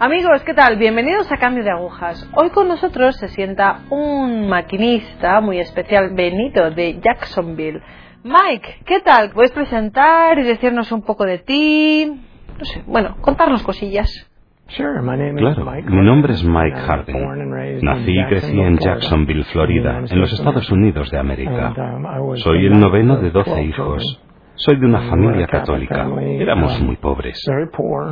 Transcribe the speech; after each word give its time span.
Amigos, 0.00 0.44
¿qué 0.44 0.54
tal? 0.54 0.76
Bienvenidos 0.76 1.30
a 1.32 1.38
Cambio 1.38 1.64
de 1.64 1.72
Agujas. 1.72 2.30
Hoy 2.36 2.50
con 2.50 2.68
nosotros 2.68 3.16
se 3.16 3.26
sienta 3.30 3.80
un 3.90 4.48
maquinista 4.48 5.40
muy 5.40 5.58
especial, 5.58 6.10
Benito, 6.14 6.70
de 6.70 7.00
Jacksonville. 7.00 7.82
Mike, 8.22 8.82
¿qué 8.86 9.00
tal? 9.00 9.30
¿Puedes 9.30 9.50
presentar 9.50 10.38
y 10.38 10.44
decirnos 10.44 10.92
un 10.92 11.02
poco 11.02 11.24
de 11.24 11.38
ti? 11.38 12.06
No 12.06 12.64
sé, 12.64 12.84
bueno, 12.86 13.16
contarnos 13.20 13.64
cosillas. 13.64 14.08
Claro, 14.76 15.02
mi 15.02 16.04
nombre 16.04 16.34
es 16.34 16.44
Mike 16.44 16.76
Harden. 16.76 17.80
Nací 17.82 18.20
y 18.20 18.24
crecí 18.26 18.60
en 18.60 18.78
Jacksonville, 18.78 19.42
Florida, 19.46 20.04
en 20.08 20.20
los 20.20 20.32
Estados 20.32 20.70
Unidos 20.70 21.10
de 21.10 21.18
América. 21.18 21.74
Soy 22.36 22.66
el 22.66 22.78
noveno 22.78 23.16
de 23.16 23.30
doce 23.30 23.64
hijos. 23.64 24.22
Soy 24.58 24.76
de 24.76 24.86
una 24.86 25.02
familia 25.02 25.46
católica. 25.46 26.04
Éramos 26.20 26.80
muy 26.80 26.96
pobres. 26.96 27.40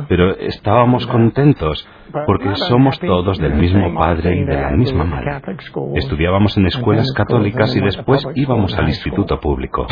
Pero 0.07 0.31
estábamos 0.37 1.05
contentos 1.05 1.87
porque 2.25 2.55
somos 2.55 2.97
todos 2.99 3.37
del 3.37 3.55
mismo 3.55 3.93
padre 3.93 4.37
y 4.37 4.45
de 4.45 4.53
la 4.53 4.71
misma 4.71 5.03
madre. 5.03 5.41
Estudiábamos 5.95 6.57
en 6.57 6.67
escuelas 6.67 7.11
católicas 7.13 7.75
y 7.75 7.81
después 7.81 8.25
íbamos 8.35 8.77
al 8.77 8.87
instituto 8.87 9.39
público. 9.41 9.87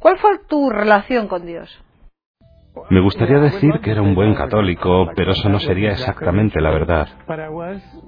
¿Cuál 0.00 0.18
fue 0.18 0.38
tu 0.48 0.68
relación 0.68 1.28
con 1.28 1.46
Dios? 1.46 1.80
Me 2.90 3.00
gustaría 3.00 3.38
decir 3.38 3.80
que 3.82 3.92
era 3.92 4.02
un 4.02 4.14
buen 4.14 4.34
católico, 4.34 5.08
pero 5.14 5.32
eso 5.32 5.48
no 5.48 5.60
sería 5.60 5.92
exactamente 5.92 6.60
la 6.60 6.70
verdad. 6.70 7.08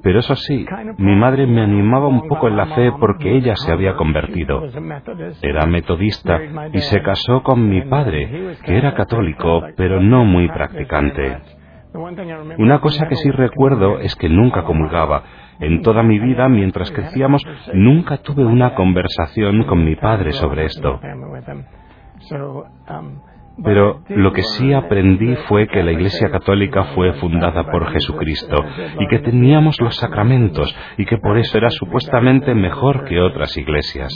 Pero 0.02 0.18
eso 0.18 0.34
sí, 0.34 0.66
mi 0.98 1.14
madre 1.14 1.46
me 1.46 1.62
animaba 1.62 2.08
un 2.08 2.26
poco 2.28 2.48
en 2.48 2.56
la 2.56 2.66
fe 2.66 2.92
porque 2.98 3.36
ella 3.36 3.54
se 3.56 3.72
había 3.72 3.94
convertido. 3.94 4.62
Era 5.40 5.66
metodista 5.66 6.40
y 6.72 6.80
se 6.80 7.02
casó 7.02 7.42
con 7.42 7.68
mi 7.68 7.82
padre, 7.82 8.56
que 8.64 8.76
era 8.76 8.94
católico, 8.94 9.62
pero 9.76 10.00
no 10.00 10.24
muy 10.24 10.48
practicante. 10.48 11.38
Una 12.58 12.80
cosa 12.80 13.08
que 13.08 13.16
sí 13.16 13.30
recuerdo 13.30 14.00
es 14.00 14.14
que 14.16 14.28
nunca 14.28 14.64
comulgaba. 14.64 15.22
En 15.60 15.80
toda 15.80 16.02
mi 16.02 16.18
vida, 16.18 16.48
mientras 16.48 16.90
crecíamos, 16.90 17.42
nunca 17.72 18.18
tuve 18.18 18.44
una 18.44 18.74
conversación 18.74 19.64
con 19.64 19.84
mi 19.84 19.96
padre 19.96 20.32
sobre 20.32 20.66
esto. 20.66 21.00
Pero 23.64 24.02
lo 24.08 24.32
que 24.32 24.42
sí 24.42 24.72
aprendí 24.72 25.34
fue 25.48 25.66
que 25.66 25.82
la 25.82 25.92
Iglesia 25.92 26.30
Católica 26.30 26.84
fue 26.94 27.14
fundada 27.14 27.70
por 27.70 27.90
Jesucristo 27.90 28.64
y 29.00 29.06
que 29.08 29.20
teníamos 29.20 29.80
los 29.80 29.96
sacramentos 29.96 30.74
y 30.98 31.06
que 31.06 31.18
por 31.18 31.38
eso 31.38 31.56
era 31.56 31.70
supuestamente 31.70 32.54
mejor 32.54 33.04
que 33.04 33.20
otras 33.20 33.56
iglesias. 33.56 34.12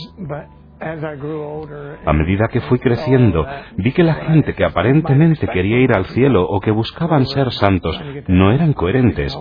A 0.80 2.12
medida 2.12 2.48
que 2.48 2.60
fui 2.62 2.78
creciendo, 2.78 3.46
vi 3.76 3.92
que 3.92 4.02
la 4.02 4.14
gente 4.14 4.54
que 4.54 4.64
aparentemente 4.64 5.46
quería 5.46 5.78
ir 5.78 5.92
al 5.92 6.06
cielo 6.06 6.46
o 6.48 6.60
que 6.60 6.70
buscaban 6.70 7.26
ser 7.26 7.50
santos 7.52 8.00
no 8.28 8.52
eran 8.52 8.72
coherentes. 8.72 9.38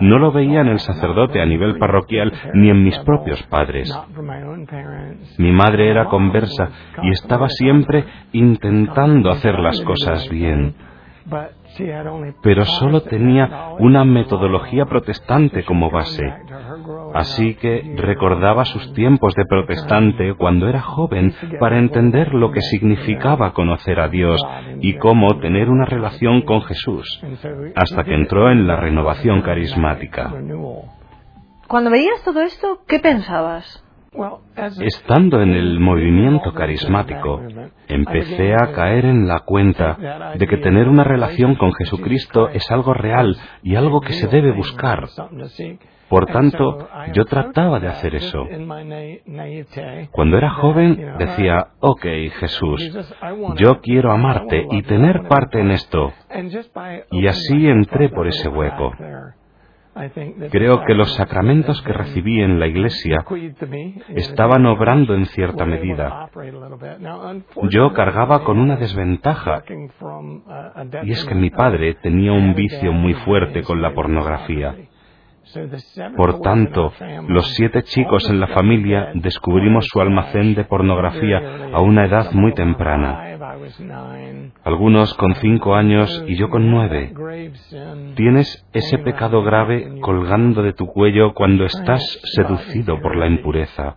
No 0.00 0.18
lo 0.18 0.32
veía 0.32 0.60
en 0.60 0.68
el 0.68 0.80
sacerdote 0.80 1.40
a 1.40 1.46
nivel 1.46 1.78
parroquial 1.78 2.32
ni 2.54 2.70
en 2.70 2.82
mis 2.82 2.98
propios 3.00 3.42
padres. 3.44 3.92
Mi 5.38 5.52
madre 5.52 5.90
era 5.90 6.06
conversa 6.06 6.68
y 7.02 7.10
estaba 7.10 7.48
siempre 7.48 8.04
intentando 8.32 9.30
hacer 9.30 9.58
las 9.58 9.80
cosas 9.82 10.28
bien 10.28 10.74
pero 12.42 12.64
solo 12.64 13.02
tenía 13.02 13.74
una 13.78 14.04
metodología 14.04 14.86
protestante 14.86 15.64
como 15.64 15.90
base. 15.90 16.24
Así 17.14 17.54
que 17.54 17.94
recordaba 17.96 18.64
sus 18.64 18.92
tiempos 18.92 19.34
de 19.34 19.44
protestante 19.46 20.34
cuando 20.34 20.68
era 20.68 20.80
joven 20.80 21.34
para 21.60 21.78
entender 21.78 22.34
lo 22.34 22.52
que 22.52 22.60
significaba 22.60 23.52
conocer 23.52 24.00
a 24.00 24.08
Dios 24.08 24.40
y 24.80 24.94
cómo 24.94 25.38
tener 25.38 25.68
una 25.70 25.84
relación 25.84 26.42
con 26.42 26.62
Jesús, 26.62 27.20
hasta 27.74 28.04
que 28.04 28.14
entró 28.14 28.50
en 28.50 28.66
la 28.66 28.76
renovación 28.76 29.42
carismática. 29.42 30.32
Cuando 31.66 31.90
veías 31.90 32.22
todo 32.24 32.40
esto, 32.40 32.80
¿qué 32.86 32.98
pensabas? 32.98 33.84
Estando 34.80 35.42
en 35.42 35.50
el 35.50 35.80
movimiento 35.80 36.52
carismático, 36.52 37.42
empecé 37.86 38.54
a 38.54 38.72
caer 38.72 39.04
en 39.04 39.28
la 39.28 39.40
cuenta 39.40 39.96
de 40.36 40.46
que 40.46 40.56
tener 40.56 40.88
una 40.88 41.04
relación 41.04 41.54
con 41.56 41.72
Jesucristo 41.74 42.48
es 42.48 42.70
algo 42.70 42.94
real 42.94 43.36
y 43.62 43.76
algo 43.76 44.00
que 44.00 44.14
se 44.14 44.26
debe 44.28 44.52
buscar. 44.52 45.08
Por 46.08 46.24
tanto, 46.26 46.88
yo 47.12 47.26
trataba 47.26 47.80
de 47.80 47.88
hacer 47.88 48.14
eso. 48.14 48.46
Cuando 50.10 50.38
era 50.38 50.50
joven, 50.50 51.14
decía, 51.18 51.68
ok, 51.80 52.06
Jesús, 52.40 52.98
yo 53.56 53.80
quiero 53.82 54.10
amarte 54.10 54.66
y 54.70 54.82
tener 54.82 55.28
parte 55.28 55.60
en 55.60 55.70
esto. 55.70 56.12
Y 57.10 57.26
así 57.26 57.68
entré 57.68 58.08
por 58.08 58.26
ese 58.26 58.48
hueco. 58.48 58.92
Creo 60.50 60.84
que 60.84 60.94
los 60.94 61.14
sacramentos 61.14 61.80
que 61.82 61.92
recibí 61.92 62.40
en 62.40 62.58
la 62.58 62.66
iglesia 62.66 63.24
estaban 64.08 64.66
obrando 64.66 65.14
en 65.14 65.26
cierta 65.26 65.64
medida. 65.64 66.30
Yo 67.70 67.92
cargaba 67.92 68.44
con 68.44 68.58
una 68.58 68.76
desventaja, 68.76 69.62
y 71.02 71.10
es 71.10 71.24
que 71.24 71.34
mi 71.34 71.50
padre 71.50 71.94
tenía 71.94 72.32
un 72.32 72.54
vicio 72.54 72.92
muy 72.92 73.14
fuerte 73.14 73.62
con 73.62 73.82
la 73.82 73.92
pornografía. 73.92 74.74
Por 76.16 76.40
tanto, 76.40 76.92
los 77.28 77.46
siete 77.54 77.82
chicos 77.82 78.28
en 78.28 78.40
la 78.40 78.48
familia 78.48 79.10
descubrimos 79.14 79.86
su 79.86 80.00
almacén 80.00 80.54
de 80.54 80.64
pornografía 80.64 81.70
a 81.72 81.80
una 81.80 82.04
edad 82.04 82.32
muy 82.32 82.52
temprana. 82.54 83.24
Algunos 84.64 85.14
con 85.14 85.34
cinco 85.36 85.74
años 85.74 86.24
y 86.26 86.36
yo 86.36 86.48
con 86.50 86.70
nueve. 86.70 87.12
Tienes 88.14 88.66
ese 88.72 88.98
pecado 88.98 89.42
grave 89.42 90.00
colgando 90.00 90.62
de 90.62 90.72
tu 90.72 90.86
cuello 90.86 91.34
cuando 91.34 91.64
estás 91.64 92.02
seducido 92.34 93.00
por 93.00 93.16
la 93.16 93.26
impureza. 93.26 93.94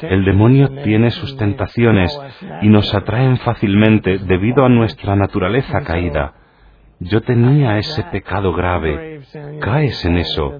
El 0.00 0.24
demonio 0.24 0.68
tiene 0.82 1.10
sus 1.10 1.36
tentaciones 1.36 2.18
y 2.60 2.68
nos 2.68 2.94
atraen 2.94 3.38
fácilmente 3.38 4.18
debido 4.18 4.64
a 4.64 4.68
nuestra 4.68 5.16
naturaleza 5.16 5.80
caída. 5.84 6.34
Yo 7.00 7.22
tenía 7.22 7.78
ese 7.78 8.04
pecado 8.04 8.52
grave. 8.52 9.22
Caes 9.60 10.04
en 10.04 10.18
eso. 10.18 10.58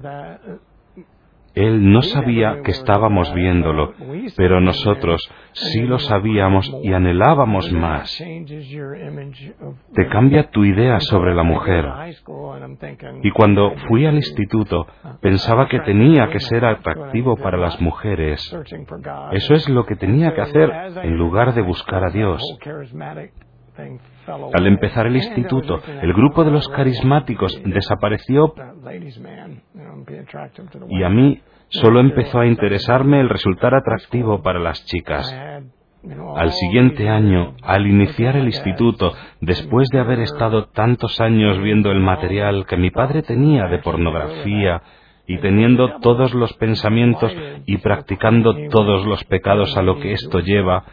Él 1.53 1.91
no 1.91 2.01
sabía 2.01 2.61
que 2.63 2.71
estábamos 2.71 3.33
viéndolo, 3.33 3.93
pero 4.37 4.61
nosotros 4.61 5.21
sí 5.51 5.81
lo 5.81 5.99
sabíamos 5.99 6.71
y 6.81 6.93
anhelábamos 6.93 7.71
más. 7.73 8.17
Te 9.93 10.07
cambia 10.09 10.49
tu 10.49 10.63
idea 10.63 10.99
sobre 11.01 11.35
la 11.35 11.43
mujer. 11.43 11.85
Y 13.21 13.31
cuando 13.31 13.73
fui 13.87 14.05
al 14.05 14.15
instituto, 14.15 14.87
pensaba 15.19 15.67
que 15.67 15.79
tenía 15.81 16.29
que 16.29 16.39
ser 16.39 16.63
atractivo 16.63 17.35
para 17.35 17.57
las 17.57 17.81
mujeres. 17.81 18.55
Eso 19.33 19.53
es 19.53 19.67
lo 19.69 19.85
que 19.85 19.97
tenía 19.97 20.33
que 20.33 20.41
hacer 20.41 20.71
en 21.03 21.17
lugar 21.17 21.53
de 21.53 21.61
buscar 21.61 22.05
a 22.05 22.11
Dios. 22.11 22.41
Al 24.53 24.67
empezar 24.67 25.07
el 25.07 25.15
instituto, 25.15 25.81
el 26.01 26.13
grupo 26.13 26.43
de 26.43 26.51
los 26.51 26.67
carismáticos 26.69 27.61
desapareció 27.65 28.53
y 30.89 31.03
a 31.03 31.09
mí 31.09 31.41
solo 31.69 31.99
empezó 31.99 32.39
a 32.39 32.47
interesarme 32.47 33.19
el 33.19 33.29
resultar 33.29 33.73
atractivo 33.73 34.41
para 34.41 34.59
las 34.59 34.85
chicas. 34.85 35.33
Al 36.35 36.51
siguiente 36.51 37.09
año, 37.09 37.55
al 37.61 37.85
iniciar 37.85 38.35
el 38.35 38.45
instituto, 38.45 39.13
después 39.39 39.87
de 39.89 39.99
haber 39.99 40.19
estado 40.19 40.65
tantos 40.69 41.21
años 41.21 41.61
viendo 41.61 41.91
el 41.91 41.99
material 41.99 42.65
que 42.65 42.77
mi 42.77 42.89
padre 42.89 43.21
tenía 43.21 43.67
de 43.67 43.79
pornografía, 43.79 44.81
y 45.27 45.37
teniendo 45.37 45.99
todos 45.99 46.33
los 46.33 46.51
pensamientos 46.53 47.33
y 47.65 47.77
practicando 47.77 48.53
todos 48.69 49.05
los 49.05 49.23
pecados 49.25 49.77
a 49.77 49.81
lo 49.81 49.99
que 49.99 50.13
esto 50.13 50.39
lleva, 50.39 50.83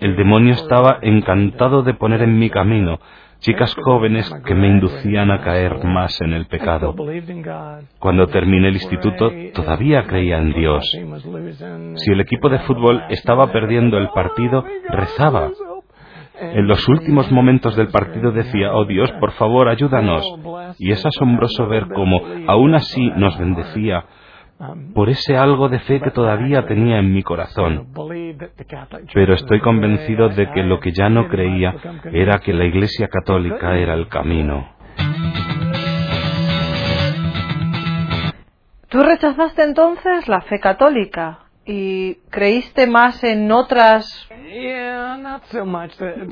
el 0.00 0.16
demonio 0.16 0.54
estaba 0.54 0.98
encantado 1.02 1.82
de 1.82 1.94
poner 1.94 2.22
en 2.22 2.38
mi 2.38 2.50
camino 2.50 2.98
chicas 3.44 3.76
jóvenes 3.84 4.32
que 4.46 4.54
me 4.54 4.68
inducían 4.68 5.30
a 5.30 5.42
caer 5.42 5.84
más 5.84 6.18
en 6.22 6.32
el 6.32 6.46
pecado. 6.46 6.94
Cuando 7.98 8.26
terminé 8.28 8.68
el 8.68 8.74
instituto 8.74 9.30
todavía 9.52 10.04
creía 10.04 10.38
en 10.38 10.54
Dios. 10.54 10.90
Si 11.96 12.10
el 12.10 12.20
equipo 12.20 12.48
de 12.48 12.60
fútbol 12.60 13.02
estaba 13.10 13.52
perdiendo 13.52 13.98
el 13.98 14.08
partido, 14.08 14.64
rezaba. 14.88 15.50
En 16.40 16.66
los 16.66 16.88
últimos 16.88 17.30
momentos 17.30 17.76
del 17.76 17.88
partido 17.88 18.32
decía, 18.32 18.74
oh 18.74 18.86
Dios, 18.86 19.12
por 19.20 19.32
favor, 19.32 19.68
ayúdanos. 19.68 20.26
Y 20.78 20.90
es 20.92 21.04
asombroso 21.04 21.66
ver 21.68 21.88
cómo 21.94 22.22
aún 22.46 22.74
así 22.74 23.10
nos 23.14 23.38
bendecía 23.38 24.06
por 24.94 25.08
ese 25.08 25.36
algo 25.36 25.68
de 25.68 25.80
fe 25.80 26.00
que 26.00 26.10
todavía 26.10 26.66
tenía 26.66 26.98
en 26.98 27.12
mi 27.12 27.22
corazón. 27.22 27.88
Pero 29.12 29.34
estoy 29.34 29.60
convencido 29.60 30.28
de 30.28 30.50
que 30.50 30.62
lo 30.62 30.80
que 30.80 30.92
ya 30.92 31.08
no 31.08 31.28
creía 31.28 31.74
era 32.12 32.38
que 32.38 32.52
la 32.52 32.64
Iglesia 32.64 33.08
Católica 33.08 33.76
era 33.76 33.94
el 33.94 34.08
camino. 34.08 34.74
Tú 38.88 39.00
rechazaste 39.00 39.64
entonces 39.64 40.28
la 40.28 40.40
fe 40.42 40.60
católica 40.60 41.40
y 41.66 42.14
creíste 42.30 42.86
más 42.86 43.24
en 43.24 43.50
otras. 43.50 44.28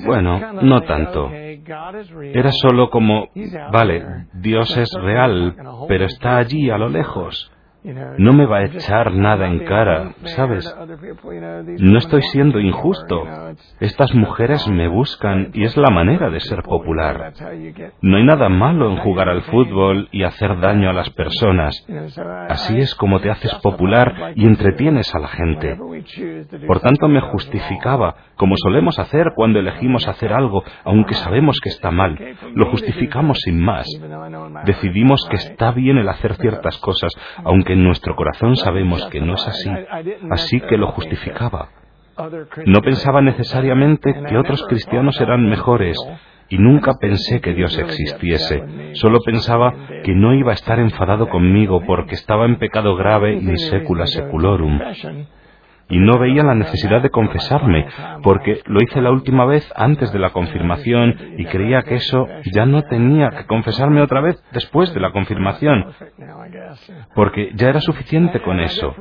Bueno, 0.04 0.52
no 0.62 0.82
tanto. 0.82 1.28
Era 1.32 2.52
solo 2.52 2.88
como, 2.90 3.28
vale, 3.72 4.26
Dios 4.34 4.76
es 4.76 4.92
real, 4.94 5.56
pero 5.88 6.04
está 6.04 6.36
allí 6.36 6.70
a 6.70 6.78
lo 6.78 6.88
lejos. 6.88 7.50
No 7.84 8.32
me 8.32 8.46
va 8.46 8.58
a 8.58 8.64
echar 8.64 9.12
nada 9.12 9.48
en 9.48 9.60
cara, 9.60 10.12
¿sabes? 10.36 10.72
No 11.78 11.98
estoy 11.98 12.22
siendo 12.22 12.60
injusto. 12.60 13.24
Estas 13.80 14.14
mujeres 14.14 14.68
me 14.68 14.86
buscan 14.86 15.50
y 15.52 15.64
es 15.64 15.76
la 15.76 15.90
manera 15.90 16.30
de 16.30 16.38
ser 16.40 16.62
popular. 16.62 17.32
No 18.00 18.16
hay 18.18 18.24
nada 18.24 18.48
malo 18.48 18.88
en 18.88 18.98
jugar 18.98 19.28
al 19.28 19.42
fútbol 19.42 20.08
y 20.12 20.22
hacer 20.22 20.60
daño 20.60 20.90
a 20.90 20.92
las 20.92 21.10
personas. 21.10 21.84
Así 22.48 22.78
es 22.78 22.94
como 22.94 23.20
te 23.20 23.30
haces 23.30 23.54
popular 23.56 24.32
y 24.36 24.46
entretienes 24.46 25.12
a 25.14 25.18
la 25.18 25.28
gente. 25.28 25.76
Por 26.66 26.80
tanto, 26.80 27.08
me 27.08 27.20
justificaba, 27.20 28.14
como 28.36 28.56
solemos 28.56 28.98
hacer 29.00 29.32
cuando 29.34 29.58
elegimos 29.58 30.06
hacer 30.06 30.32
algo, 30.32 30.62
aunque 30.84 31.14
sabemos 31.14 31.58
que 31.60 31.70
está 31.70 31.90
mal. 31.90 32.16
Lo 32.54 32.66
justificamos 32.66 33.38
sin 33.40 33.60
más. 33.60 33.88
Decidimos 34.66 35.26
que 35.28 35.36
está 35.36 35.72
bien 35.72 35.98
el 35.98 36.08
hacer 36.08 36.36
ciertas 36.36 36.78
cosas, 36.78 37.12
aunque 37.44 37.71
en 37.72 37.84
nuestro 37.84 38.14
corazón 38.14 38.56
sabemos 38.56 39.06
que 39.10 39.20
no 39.20 39.34
es 39.34 39.46
así, 39.46 39.70
así 40.30 40.60
que 40.60 40.76
lo 40.76 40.88
justificaba. 40.88 41.68
No 42.66 42.80
pensaba 42.80 43.22
necesariamente 43.22 44.14
que 44.28 44.36
otros 44.36 44.64
cristianos 44.68 45.20
eran 45.20 45.48
mejores 45.48 45.96
y 46.48 46.58
nunca 46.58 46.94
pensé 47.00 47.40
que 47.40 47.54
Dios 47.54 47.76
existiese. 47.78 48.62
Solo 48.94 49.20
pensaba 49.24 49.74
que 50.04 50.14
no 50.14 50.34
iba 50.34 50.50
a 50.50 50.54
estar 50.54 50.78
enfadado 50.78 51.28
conmigo 51.28 51.82
porque 51.86 52.14
estaba 52.14 52.44
en 52.44 52.58
pecado 52.58 52.94
grave 52.96 53.34
in 53.34 53.56
secula 53.56 54.06
seculorum 54.06 54.78
y 55.92 55.98
no 55.98 56.18
veía 56.18 56.42
la 56.42 56.54
necesidad 56.54 57.02
de 57.02 57.10
confesarme, 57.10 57.86
porque 58.22 58.62
lo 58.64 58.80
hice 58.82 59.02
la 59.02 59.10
última 59.10 59.44
vez 59.44 59.70
antes 59.76 60.10
de 60.10 60.18
la 60.18 60.30
confirmación 60.30 61.14
y 61.36 61.44
creía 61.44 61.82
que 61.82 61.96
eso 61.96 62.26
ya 62.50 62.64
no 62.64 62.82
tenía 62.82 63.28
que 63.28 63.44
confesarme 63.44 64.00
otra 64.00 64.22
vez 64.22 64.42
después 64.52 64.92
de 64.94 65.00
la 65.00 65.12
confirmación, 65.12 65.92
porque 67.14 67.52
ya 67.56 67.68
era 67.68 67.80
suficiente 67.80 68.40
con 68.40 68.58
eso. 68.60 68.96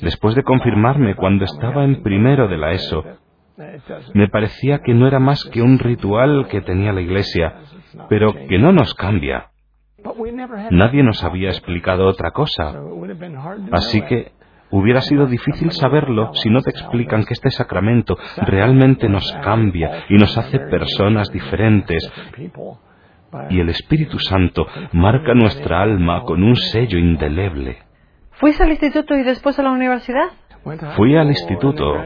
Después 0.00 0.34
de 0.34 0.42
confirmarme 0.42 1.14
cuando 1.16 1.44
estaba 1.44 1.84
en 1.84 2.02
primero 2.02 2.48
de 2.48 2.56
la 2.56 2.72
ESO, 2.72 3.04
me 4.14 4.28
parecía 4.28 4.78
que 4.78 4.94
no 4.94 5.06
era 5.06 5.18
más 5.18 5.44
que 5.44 5.60
un 5.60 5.78
ritual 5.78 6.48
que 6.48 6.62
tenía 6.62 6.94
la 6.94 7.02
Iglesia, 7.02 7.56
pero 8.08 8.32
que 8.32 8.58
no 8.58 8.72
nos 8.72 8.94
cambia. 8.94 9.50
Nadie 10.70 11.02
nos 11.02 11.22
había 11.24 11.48
explicado 11.48 12.06
otra 12.06 12.30
cosa. 12.30 12.80
Así 13.72 14.00
que 14.02 14.32
Hubiera 14.70 15.00
sido 15.00 15.26
difícil 15.26 15.70
saberlo 15.70 16.32
si 16.34 16.50
no 16.50 16.60
te 16.60 16.70
explican 16.70 17.24
que 17.24 17.34
este 17.34 17.50
sacramento 17.50 18.16
realmente 18.38 19.08
nos 19.08 19.30
cambia 19.42 20.04
y 20.08 20.14
nos 20.14 20.36
hace 20.36 20.58
personas 20.58 21.30
diferentes. 21.30 22.10
Y 23.50 23.60
el 23.60 23.68
Espíritu 23.68 24.18
Santo 24.18 24.66
marca 24.92 25.34
nuestra 25.34 25.82
alma 25.82 26.22
con 26.22 26.42
un 26.42 26.56
sello 26.56 26.98
indeleble. 26.98 27.78
¿Fuiste 28.32 28.62
al 28.62 28.70
instituto 28.70 29.14
y 29.14 29.22
después 29.22 29.58
a 29.58 29.62
la 29.62 29.70
universidad? 29.70 30.30
Fui 30.96 31.16
al 31.16 31.28
instituto 31.28 31.96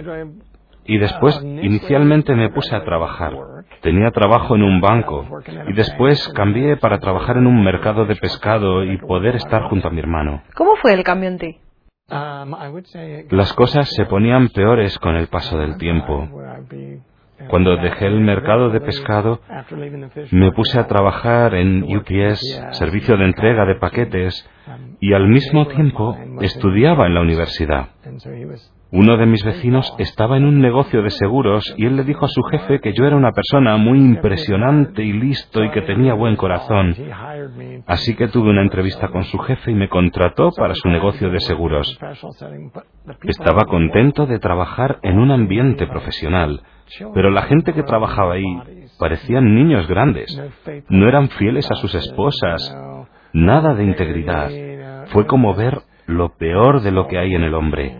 y 0.84 0.98
después 0.98 1.40
inicialmente 1.42 2.34
me 2.34 2.50
puse 2.50 2.74
a 2.74 2.84
trabajar. 2.84 3.32
Tenía 3.80 4.10
trabajo 4.10 4.56
en 4.56 4.62
un 4.62 4.80
banco 4.80 5.26
y 5.68 5.72
después 5.72 6.28
cambié 6.34 6.76
para 6.76 6.98
trabajar 6.98 7.36
en 7.36 7.46
un 7.46 7.62
mercado 7.62 8.04
de 8.06 8.16
pescado 8.16 8.84
y 8.84 8.98
poder 8.98 9.36
estar 9.36 9.62
junto 9.64 9.88
a 9.88 9.90
mi 9.90 10.00
hermano. 10.00 10.42
¿Cómo 10.54 10.76
fue 10.76 10.92
el 10.92 11.02
cambio 11.04 11.28
en 11.28 11.38
ti? 11.38 11.58
Um, 12.10 12.56
Las 13.30 13.52
cosas 13.52 13.88
se 13.88 14.04
ponían 14.04 14.48
peores 14.48 14.98
con 14.98 15.14
el 15.14 15.28
paso 15.28 15.56
del 15.58 15.76
tiempo. 15.76 16.28
Cuando 17.48 17.76
dejé 17.76 18.06
el 18.06 18.20
mercado 18.20 18.70
de 18.70 18.80
pescado, 18.80 19.40
me 20.32 20.52
puse 20.52 20.78
a 20.78 20.86
trabajar 20.86 21.54
en 21.54 21.84
UPS, 21.84 22.40
servicio 22.72 23.16
de 23.16 23.24
entrega 23.24 23.64
de 23.64 23.76
paquetes, 23.76 24.48
um, 24.66 24.96
y 25.00 25.14
al 25.14 25.28
mismo 25.28 25.68
tiempo 25.68 26.16
estudiaba 26.40 27.06
en 27.06 27.14
la 27.14 27.20
universidad. 27.20 27.90
Uno 28.92 29.16
de 29.16 29.26
mis 29.26 29.44
vecinos 29.44 29.94
estaba 29.98 30.36
en 30.36 30.44
un 30.44 30.60
negocio 30.60 31.02
de 31.02 31.10
seguros 31.10 31.74
y 31.76 31.86
él 31.86 31.94
le 31.94 32.02
dijo 32.02 32.24
a 32.24 32.28
su 32.28 32.42
jefe 32.42 32.80
que 32.80 32.92
yo 32.92 33.04
era 33.04 33.16
una 33.16 33.30
persona 33.30 33.76
muy 33.76 33.98
impresionante 33.98 35.04
y 35.04 35.12
listo 35.12 35.62
y 35.62 35.70
que 35.70 35.82
tenía 35.82 36.14
buen 36.14 36.34
corazón. 36.34 36.96
Así 37.86 38.16
que 38.16 38.26
tuve 38.26 38.50
una 38.50 38.62
entrevista 38.62 39.08
con 39.08 39.22
su 39.24 39.38
jefe 39.38 39.70
y 39.70 39.74
me 39.74 39.88
contrató 39.88 40.50
para 40.56 40.74
su 40.74 40.88
negocio 40.88 41.30
de 41.30 41.38
seguros. 41.38 41.98
Estaba 43.22 43.64
contento 43.66 44.26
de 44.26 44.40
trabajar 44.40 44.98
en 45.02 45.20
un 45.20 45.30
ambiente 45.30 45.86
profesional, 45.86 46.60
pero 47.14 47.30
la 47.30 47.42
gente 47.42 47.72
que 47.72 47.84
trabajaba 47.84 48.34
ahí 48.34 48.88
parecían 48.98 49.54
niños 49.54 49.86
grandes. 49.86 50.36
No 50.88 51.08
eran 51.08 51.28
fieles 51.28 51.70
a 51.70 51.76
sus 51.76 51.94
esposas, 51.94 52.76
nada 53.32 53.74
de 53.74 53.84
integridad. 53.84 54.50
Fue 55.12 55.26
como 55.26 55.54
ver 55.54 55.82
lo 56.06 56.30
peor 56.30 56.82
de 56.82 56.90
lo 56.90 57.06
que 57.06 57.18
hay 57.18 57.34
en 57.34 57.44
el 57.44 57.54
hombre. 57.54 57.96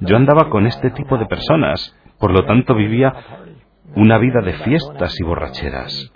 Yo 0.00 0.16
andaba 0.16 0.50
con 0.50 0.66
este 0.66 0.90
tipo 0.90 1.18
de 1.18 1.26
personas, 1.26 1.96
por 2.18 2.32
lo 2.32 2.44
tanto 2.44 2.74
vivía 2.74 3.14
una 3.94 4.18
vida 4.18 4.40
de 4.40 4.54
fiestas 4.54 5.18
y 5.20 5.24
borracheras. 5.24 6.12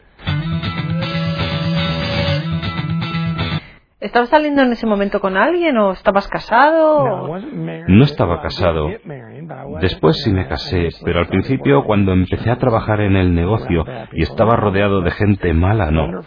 ¿Estabas 3.99 4.29
saliendo 4.29 4.63
en 4.63 4.71
ese 4.71 4.87
momento 4.87 5.21
con 5.21 5.37
alguien 5.37 5.77
o 5.79 5.91
estabas 5.91 6.29
casado? 6.29 7.39
No 7.89 8.05
estaba 8.05 8.41
casado. 8.41 8.89
Después 9.81 10.23
sí 10.23 10.33
me 10.33 10.47
casé, 10.47 10.91
pero 11.03 11.21
al 11.21 11.27
principio 11.27 11.83
cuando 11.83 12.13
empecé 12.13 12.51
a 12.51 12.59
trabajar 12.59 13.01
en 13.01 13.17
el 13.17 13.35
negocio 13.35 13.85
y 14.13 14.23
estaba 14.23 14.55
rodeado 14.55 15.01
de 15.01 15.11
gente 15.11 15.53
mala, 15.55 15.91
no. 15.91 16.21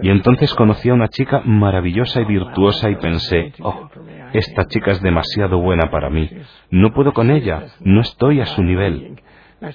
Y 0.00 0.08
entonces 0.08 0.54
conocí 0.54 0.88
a 0.88 0.94
una 0.94 1.08
chica 1.08 1.42
maravillosa 1.44 2.20
y 2.22 2.24
virtuosa 2.24 2.90
y 2.90 2.96
pensé, 2.96 3.52
oh, 3.60 3.90
esta 4.32 4.66
chica 4.66 4.92
es 4.92 5.02
demasiado 5.02 5.58
buena 5.60 5.90
para 5.90 6.10
mí. 6.10 6.30
No 6.70 6.92
puedo 6.92 7.12
con 7.12 7.30
ella, 7.30 7.66
no 7.80 8.00
estoy 8.00 8.40
a 8.40 8.46
su 8.46 8.62
nivel. 8.62 9.16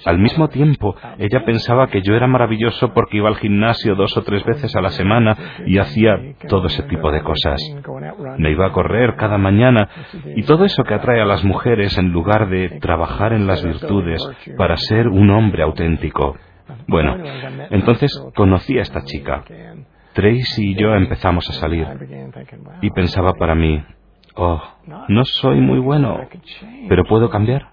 Al 0.04 0.18
mismo 0.18 0.48
tiempo, 0.48 0.94
ella 1.18 1.44
pensaba 1.44 1.88
que 1.88 2.02
yo 2.02 2.14
era 2.14 2.28
maravilloso 2.28 2.94
porque 2.94 3.16
iba 3.16 3.28
al 3.28 3.36
gimnasio 3.36 3.96
dos 3.96 4.16
o 4.16 4.22
tres 4.22 4.44
veces 4.44 4.76
a 4.76 4.80
la 4.80 4.90
semana 4.90 5.36
y 5.66 5.78
hacía 5.78 6.18
todo 6.48 6.66
ese 6.66 6.84
tipo 6.84 7.10
de 7.10 7.22
cosas. 7.22 7.60
Me 8.38 8.52
iba 8.52 8.66
a 8.66 8.72
correr 8.72 9.16
cada 9.16 9.38
mañana 9.38 9.88
y 10.36 10.44
todo 10.44 10.64
eso 10.64 10.84
que 10.84 10.94
atrae 10.94 11.20
a 11.20 11.26
las 11.26 11.44
mujeres 11.44 11.98
en 11.98 12.12
lugar 12.12 12.48
de 12.48 12.78
trabajar 12.80 13.32
en 13.32 13.48
las 13.48 13.64
virtudes 13.64 14.22
para 14.56 14.76
ser 14.76 15.08
un 15.08 15.30
hombre 15.30 15.64
auténtico. 15.64 16.36
Bueno, 16.86 17.16
entonces 17.70 18.12
conocí 18.36 18.78
a 18.78 18.82
esta 18.82 19.02
chica. 19.02 19.42
Tracy 20.12 20.72
y 20.72 20.74
yo 20.76 20.94
empezamos 20.94 21.48
a 21.50 21.54
salir 21.54 21.86
y 22.82 22.90
pensaba 22.90 23.32
para 23.32 23.54
mí, 23.54 23.82
oh, 24.36 24.62
no 25.08 25.24
soy 25.24 25.60
muy 25.60 25.78
bueno, 25.78 26.20
pero 26.88 27.04
puedo 27.04 27.30
cambiar. 27.30 27.72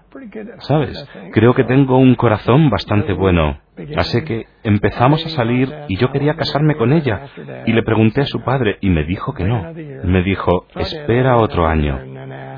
¿Sabes? 0.58 1.08
Creo 1.32 1.54
que 1.54 1.64
tengo 1.64 1.96
un 1.96 2.14
corazón 2.14 2.68
bastante 2.70 3.12
bueno. 3.12 3.58
Así 3.96 4.22
que 4.24 4.46
empezamos 4.62 5.24
a 5.24 5.28
salir 5.30 5.72
y 5.88 5.96
yo 5.96 6.10
quería 6.12 6.34
casarme 6.34 6.76
con 6.76 6.92
ella. 6.92 7.26
Y 7.66 7.72
le 7.72 7.82
pregunté 7.82 8.22
a 8.22 8.26
su 8.26 8.42
padre 8.42 8.78
y 8.80 8.90
me 8.90 9.04
dijo 9.04 9.32
que 9.32 9.44
no. 9.44 9.72
Me 10.04 10.22
dijo, 10.22 10.66
espera 10.76 11.36
otro 11.36 11.66
año. 11.66 11.98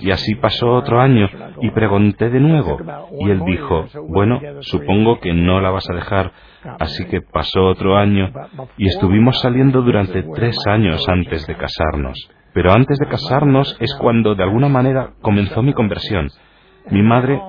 Y 0.01 0.11
así 0.11 0.35
pasó 0.37 0.73
otro 0.73 1.01
año 1.01 1.29
y 1.61 1.71
pregunté 1.71 2.31
de 2.31 2.41
nuevo. 2.41 2.79
Y 3.21 3.31
él 3.31 3.43
dijo, 3.45 3.87
bueno, 4.09 4.41
supongo 4.61 5.21
que 5.21 5.33
no 5.33 5.61
la 5.61 5.71
vas 5.71 5.89
a 5.91 5.95
dejar. 5.95 6.33
Así 6.79 7.05
que 7.07 7.21
pasó 7.21 7.65
otro 7.65 7.97
año 7.97 8.33
y 8.77 8.87
estuvimos 8.87 9.41
saliendo 9.41 9.83
durante 9.83 10.23
tres 10.35 10.57
años 10.67 11.09
antes 11.09 11.47
de 11.47 11.57
casarnos. 11.57 12.31
Pero 12.55 12.73
antes 12.73 12.99
de 12.99 13.07
casarnos 13.07 13.77
es 13.81 13.95
cuando 14.01 14.35
de 14.35 14.43
alguna 14.43 14.69
manera 14.69 15.15
comenzó 15.23 15.63
mi 15.63 15.73
conversión. 15.73 16.29
Mi 16.91 17.03
madre, 17.03 17.41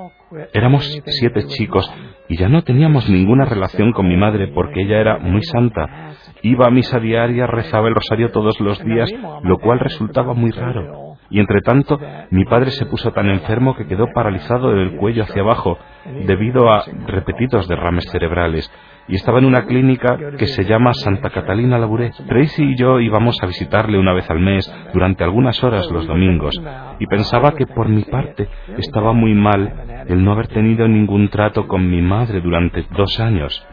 éramos 0.54 0.84
siete 1.06 1.46
chicos 1.48 1.92
y 2.30 2.38
ya 2.38 2.48
no 2.48 2.64
teníamos 2.64 3.10
ninguna 3.10 3.46
relación 3.46 3.92
con 3.92 4.08
mi 4.08 4.16
madre 4.16 4.48
porque 4.48 4.82
ella 4.82 5.00
era 5.00 5.18
muy 5.20 5.44
santa. 5.44 6.14
Iba 6.42 6.68
a 6.68 6.72
misa 6.72 7.00
diaria, 7.00 7.48
rezaba 7.48 7.88
el 7.90 7.96
rosario 7.96 8.32
todos 8.32 8.60
los 8.60 8.84
días, 8.84 9.12
lo 9.44 9.58
cual 9.60 9.80
resultaba 9.80 10.34
muy 10.34 10.52
raro. 10.52 11.03
Y 11.30 11.40
entre 11.40 11.62
tanto, 11.62 12.00
mi 12.30 12.46
padre 12.46 12.72
se 12.72 12.86
puso 12.86 13.12
tan 13.12 13.30
enfermo 13.30 13.76
que 13.76 13.88
quedó 13.88 14.08
paralizado 14.14 14.72
del 14.72 14.98
cuello 14.98 15.24
hacia 15.24 15.42
abajo 15.42 15.78
debido 16.26 16.72
a 16.72 16.84
repetidos 17.08 17.68
derrames 17.68 18.06
cerebrales 18.12 18.72
y 19.08 19.16
estaba 19.16 19.40
en 19.40 19.46
una 19.46 19.66
clínica 19.66 20.18
que 20.38 20.48
se 20.48 20.66
llama 20.66 20.94
Santa 20.94 21.30
Catalina 21.30 21.78
Labouré. 21.78 22.12
Tracy 22.28 22.64
y 22.64 22.78
yo 22.78 23.00
íbamos 23.00 23.42
a 23.42 23.48
visitarle 23.48 23.98
una 23.98 24.14
vez 24.14 24.30
al 24.30 24.40
mes 24.40 24.72
durante 24.94 25.24
algunas 25.24 25.62
horas 25.64 25.90
los 25.92 26.08
domingos 26.08 26.60
y 27.00 27.08
pensaba 27.08 27.54
que 27.54 27.68
por 27.68 27.90
mi 27.90 28.04
parte 28.04 28.48
estaba 28.78 29.14
muy 29.14 29.34
mal 29.34 30.06
el 30.08 30.24
no 30.24 30.34
haber 30.34 30.48
tenido 30.48 30.88
ningún 30.88 31.30
trato 31.30 31.68
con 31.68 31.90
mi 31.90 32.02
madre 32.02 32.42
durante 32.42 32.86
dos 32.96 33.20
años. 33.20 33.66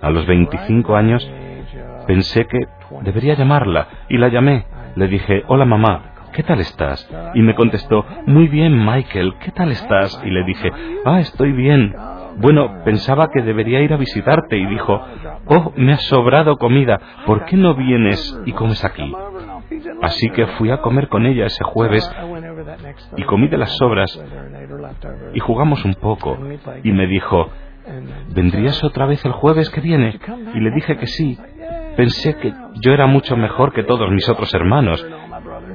A 0.00 0.10
los 0.10 0.26
25 0.26 0.96
años 0.96 1.30
pensé 2.06 2.46
que 2.46 2.60
debería 3.02 3.34
llamarla 3.34 3.88
y 4.08 4.16
la 4.16 4.28
llamé 4.28 4.64
Le 4.94 5.08
dije, 5.08 5.42
hola 5.48 5.66
mamá, 5.66 6.15
¿qué 6.36 6.42
tal 6.42 6.60
estás? 6.60 7.08
Y 7.34 7.40
me 7.40 7.54
contestó, 7.54 8.04
muy 8.26 8.46
bien, 8.48 8.84
Michael, 8.84 9.36
¿qué 9.40 9.52
tal 9.52 9.72
estás? 9.72 10.20
Y 10.22 10.30
le 10.30 10.44
dije, 10.44 10.70
ah, 11.06 11.18
estoy 11.18 11.52
bien. 11.52 11.94
Bueno, 12.36 12.82
pensaba 12.84 13.30
que 13.32 13.40
debería 13.40 13.80
ir 13.80 13.94
a 13.94 13.96
visitarte 13.96 14.58
y 14.58 14.66
dijo, 14.66 15.00
oh, 15.46 15.72
me 15.76 15.94
ha 15.94 15.96
sobrado 15.96 16.56
comida, 16.58 17.00
¿por 17.24 17.46
qué 17.46 17.56
no 17.56 17.74
vienes 17.74 18.38
y 18.44 18.52
comes 18.52 18.84
aquí? 18.84 19.10
Así 20.02 20.28
que 20.28 20.46
fui 20.58 20.70
a 20.70 20.82
comer 20.82 21.08
con 21.08 21.24
ella 21.24 21.46
ese 21.46 21.64
jueves 21.64 22.06
y 23.16 23.22
comí 23.22 23.48
de 23.48 23.56
las 23.56 23.74
sobras 23.78 24.22
y 25.32 25.40
jugamos 25.40 25.86
un 25.86 25.94
poco. 25.94 26.38
Y 26.84 26.92
me 26.92 27.06
dijo, 27.06 27.48
¿vendrías 28.34 28.84
otra 28.84 29.06
vez 29.06 29.24
el 29.24 29.32
jueves 29.32 29.70
que 29.70 29.80
viene? 29.80 30.20
Y 30.54 30.60
le 30.60 30.70
dije 30.72 30.98
que 30.98 31.06
sí. 31.06 31.38
Pensé 31.96 32.36
que 32.36 32.52
yo 32.82 32.92
era 32.92 33.06
mucho 33.06 33.38
mejor 33.38 33.72
que 33.72 33.82
todos 33.82 34.10
mis 34.10 34.28
otros 34.28 34.52
hermanos. 34.52 35.04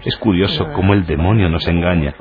Es 0.05 0.15
curioso 0.17 0.71
cómo 0.73 0.93
el 0.93 1.05
demonio 1.05 1.49
nos 1.49 1.67
engaña. 1.67 2.13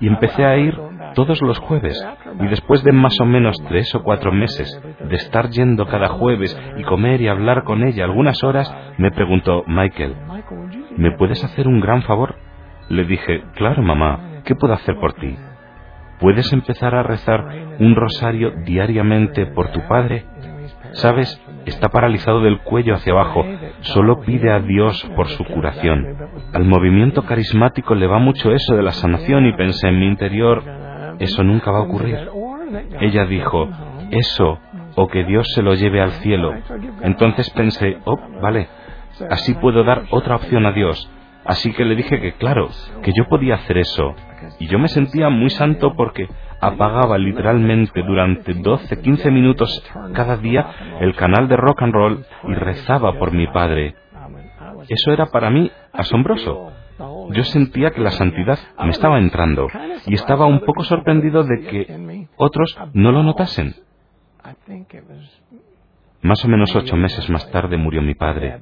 Y 0.00 0.08
empecé 0.08 0.44
a 0.44 0.56
ir 0.56 0.76
todos 1.14 1.40
los 1.42 1.58
jueves. 1.58 1.96
Y 2.40 2.46
después 2.46 2.82
de 2.82 2.92
más 2.92 3.18
o 3.20 3.24
menos 3.24 3.56
tres 3.68 3.94
o 3.94 4.02
cuatro 4.02 4.32
meses 4.32 4.80
de 5.00 5.16
estar 5.16 5.50
yendo 5.50 5.86
cada 5.86 6.08
jueves 6.08 6.58
y 6.76 6.82
comer 6.82 7.20
y 7.20 7.28
hablar 7.28 7.64
con 7.64 7.82
ella 7.84 8.04
algunas 8.04 8.42
horas, 8.42 8.74
me 8.96 9.10
preguntó, 9.10 9.64
Michael, 9.66 10.16
¿me 10.96 11.12
puedes 11.12 11.42
hacer 11.44 11.68
un 11.68 11.80
gran 11.80 12.02
favor? 12.02 12.36
Le 12.88 13.04
dije, 13.04 13.44
claro, 13.54 13.82
mamá, 13.82 14.40
¿qué 14.44 14.54
puedo 14.54 14.74
hacer 14.74 14.96
por 14.98 15.12
ti? 15.14 15.36
¿Puedes 16.20 16.52
empezar 16.52 16.94
a 16.94 17.02
rezar 17.02 17.46
un 17.78 17.94
rosario 17.94 18.52
diariamente 18.64 19.46
por 19.46 19.70
tu 19.70 19.86
padre? 19.86 20.24
¿Sabes? 20.92 21.40
Está 21.64 21.90
paralizado 21.90 22.40
del 22.40 22.60
cuello 22.60 22.94
hacia 22.94 23.12
abajo. 23.12 23.44
Solo 23.80 24.20
pide 24.20 24.52
a 24.52 24.60
Dios 24.60 25.08
por 25.14 25.28
su 25.28 25.44
curación. 25.44 26.16
Al 26.52 26.64
movimiento 26.64 27.24
carismático 27.24 27.94
le 27.94 28.06
va 28.06 28.18
mucho 28.18 28.52
eso 28.52 28.74
de 28.74 28.82
la 28.82 28.92
sanación 28.92 29.46
y 29.46 29.56
pensé 29.56 29.88
en 29.88 29.98
mi 29.98 30.06
interior, 30.06 30.62
eso 31.18 31.42
nunca 31.42 31.70
va 31.70 31.78
a 31.78 31.82
ocurrir. 31.82 32.18
Ella 33.00 33.24
dijo, 33.24 33.68
eso 34.10 34.58
o 34.94 35.06
que 35.06 35.24
Dios 35.24 35.46
se 35.54 35.62
lo 35.62 35.74
lleve 35.74 36.00
al 36.00 36.10
cielo. 36.12 36.52
Entonces 37.02 37.48
pensé, 37.50 37.98
oh, 38.04 38.18
vale, 38.42 38.68
así 39.30 39.54
puedo 39.54 39.84
dar 39.84 40.04
otra 40.10 40.36
opción 40.36 40.66
a 40.66 40.72
Dios. 40.72 41.10
Así 41.44 41.72
que 41.72 41.84
le 41.84 41.94
dije 41.94 42.20
que 42.20 42.32
claro, 42.32 42.68
que 43.02 43.12
yo 43.12 43.26
podía 43.28 43.54
hacer 43.54 43.78
eso. 43.78 44.14
Y 44.58 44.66
yo 44.66 44.78
me 44.78 44.88
sentía 44.88 45.28
muy 45.30 45.50
santo 45.50 45.94
porque 45.96 46.28
apagaba 46.60 47.18
literalmente 47.18 48.02
durante 48.02 48.54
12, 48.54 49.00
15 49.00 49.30
minutos 49.30 49.84
cada 50.12 50.36
día 50.36 50.66
el 51.00 51.14
canal 51.14 51.48
de 51.48 51.56
rock 51.56 51.82
and 51.82 51.92
roll 51.92 52.24
y 52.44 52.54
rezaba 52.54 53.18
por 53.18 53.32
mi 53.32 53.46
padre. 53.46 53.94
Eso 54.88 55.12
era 55.12 55.26
para 55.26 55.50
mí 55.50 55.70
asombroso. 55.92 56.72
Yo 57.30 57.44
sentía 57.44 57.90
que 57.90 58.00
la 58.00 58.10
santidad 58.10 58.58
me 58.82 58.90
estaba 58.90 59.18
entrando 59.18 59.68
y 60.06 60.14
estaba 60.14 60.46
un 60.46 60.60
poco 60.60 60.82
sorprendido 60.84 61.44
de 61.44 61.60
que 61.60 62.26
otros 62.36 62.76
no 62.92 63.12
lo 63.12 63.22
notasen. 63.22 63.74
Más 66.22 66.44
o 66.44 66.48
menos 66.48 66.74
ocho 66.74 66.96
meses 66.96 67.28
más 67.30 67.48
tarde 67.50 67.76
murió 67.76 68.02
mi 68.02 68.14
padre. 68.14 68.58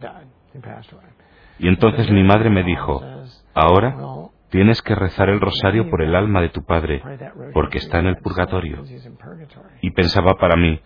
Y 1.58 1.68
entonces 1.68 2.10
mi 2.10 2.22
madre 2.22 2.50
me 2.50 2.62
dijo, 2.62 3.02
ahora 3.54 3.96
tienes 4.50 4.82
que 4.82 4.94
rezar 4.94 5.28
el 5.28 5.40
rosario 5.40 5.90
por 5.90 6.02
el 6.02 6.14
alma 6.14 6.40
de 6.40 6.50
tu 6.50 6.64
padre, 6.64 7.02
porque 7.52 7.78
está 7.78 7.98
en 7.98 8.06
el 8.06 8.16
purgatorio. 8.16 8.82
Y 9.82 9.90
pensaba 9.90 10.34
para 10.34 10.56
mí, 10.56 10.80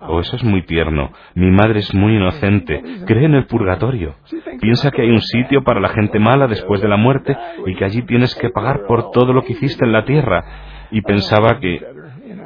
oh, 0.00 0.20
eso 0.20 0.36
es 0.36 0.44
muy 0.44 0.62
tierno, 0.62 1.12
mi 1.34 1.50
madre 1.50 1.80
es 1.80 1.94
muy 1.94 2.16
inocente, 2.16 2.82
cree 3.06 3.24
en 3.24 3.34
el 3.34 3.46
purgatorio, 3.46 4.16
piensa 4.60 4.90
que 4.90 5.02
hay 5.02 5.10
un 5.10 5.20
sitio 5.20 5.62
para 5.64 5.80
la 5.80 5.88
gente 5.88 6.18
mala 6.18 6.46
después 6.46 6.80
de 6.80 6.88
la 6.88 6.96
muerte 6.96 7.36
y 7.66 7.74
que 7.74 7.84
allí 7.84 8.02
tienes 8.02 8.34
que 8.34 8.50
pagar 8.50 8.86
por 8.86 9.10
todo 9.10 9.32
lo 9.32 9.42
que 9.42 9.52
hiciste 9.52 9.84
en 9.84 9.92
la 9.92 10.04
tierra. 10.04 10.44
Y 10.90 11.02
pensaba 11.02 11.58
que 11.60 11.80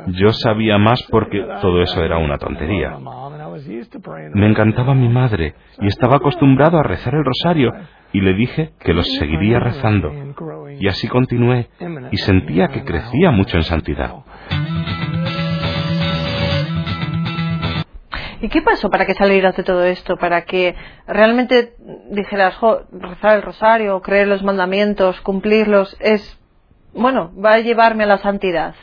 yo 0.08 0.32
sabía 0.32 0.78
más 0.78 1.02
porque 1.10 1.40
todo 1.60 1.82
eso 1.82 2.02
era 2.02 2.18
una 2.18 2.38
tontería. 2.38 2.96
Me 4.34 4.46
encantaba 4.46 4.94
mi 4.94 5.08
madre 5.08 5.54
y 5.80 5.86
estaba 5.86 6.16
acostumbrado 6.16 6.78
a 6.78 6.82
rezar 6.82 7.14
el 7.14 7.24
rosario 7.24 7.72
y 8.12 8.20
le 8.20 8.34
dije 8.34 8.72
que 8.80 8.92
los 8.92 9.06
seguiría 9.18 9.58
rezando. 9.58 10.12
Y 10.78 10.88
así 10.88 11.08
continué 11.08 11.68
y 12.10 12.16
sentía 12.18 12.68
que 12.68 12.84
crecía 12.84 13.30
mucho 13.30 13.56
en 13.56 13.62
santidad. 13.62 14.14
¿Y 18.42 18.48
qué 18.48 18.60
pasó 18.60 18.90
para 18.90 19.06
que 19.06 19.14
salieras 19.14 19.56
de 19.56 19.62
todo 19.62 19.84
esto? 19.84 20.16
Para 20.16 20.44
que 20.44 20.74
realmente 21.06 21.74
dijeras, 22.10 22.58
rezar 22.90 23.36
el 23.36 23.42
rosario, 23.42 24.00
creer 24.02 24.26
los 24.26 24.42
mandamientos, 24.42 25.20
cumplirlos, 25.20 25.96
es, 26.00 26.40
bueno, 26.92 27.30
va 27.40 27.52
a 27.52 27.60
llevarme 27.60 28.02
a 28.02 28.08
la 28.08 28.18
santidad. 28.18 28.74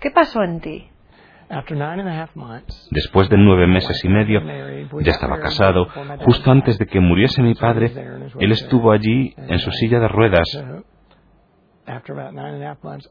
¿Qué 0.00 0.10
pasó 0.10 0.42
en 0.42 0.60
ti? 0.60 0.90
Después 2.90 3.28
de 3.28 3.38
nueve 3.38 3.66
meses 3.66 4.04
y 4.04 4.08
medio, 4.08 4.42
ya 5.00 5.12
estaba 5.12 5.40
casado. 5.40 5.88
Justo 6.20 6.50
antes 6.50 6.78
de 6.78 6.86
que 6.86 7.00
muriese 7.00 7.42
mi 7.42 7.54
padre, 7.54 7.92
él 8.38 8.52
estuvo 8.52 8.92
allí 8.92 9.34
en 9.36 9.58
su 9.58 9.70
silla 9.72 9.98
de 9.98 10.08
ruedas. 10.08 10.64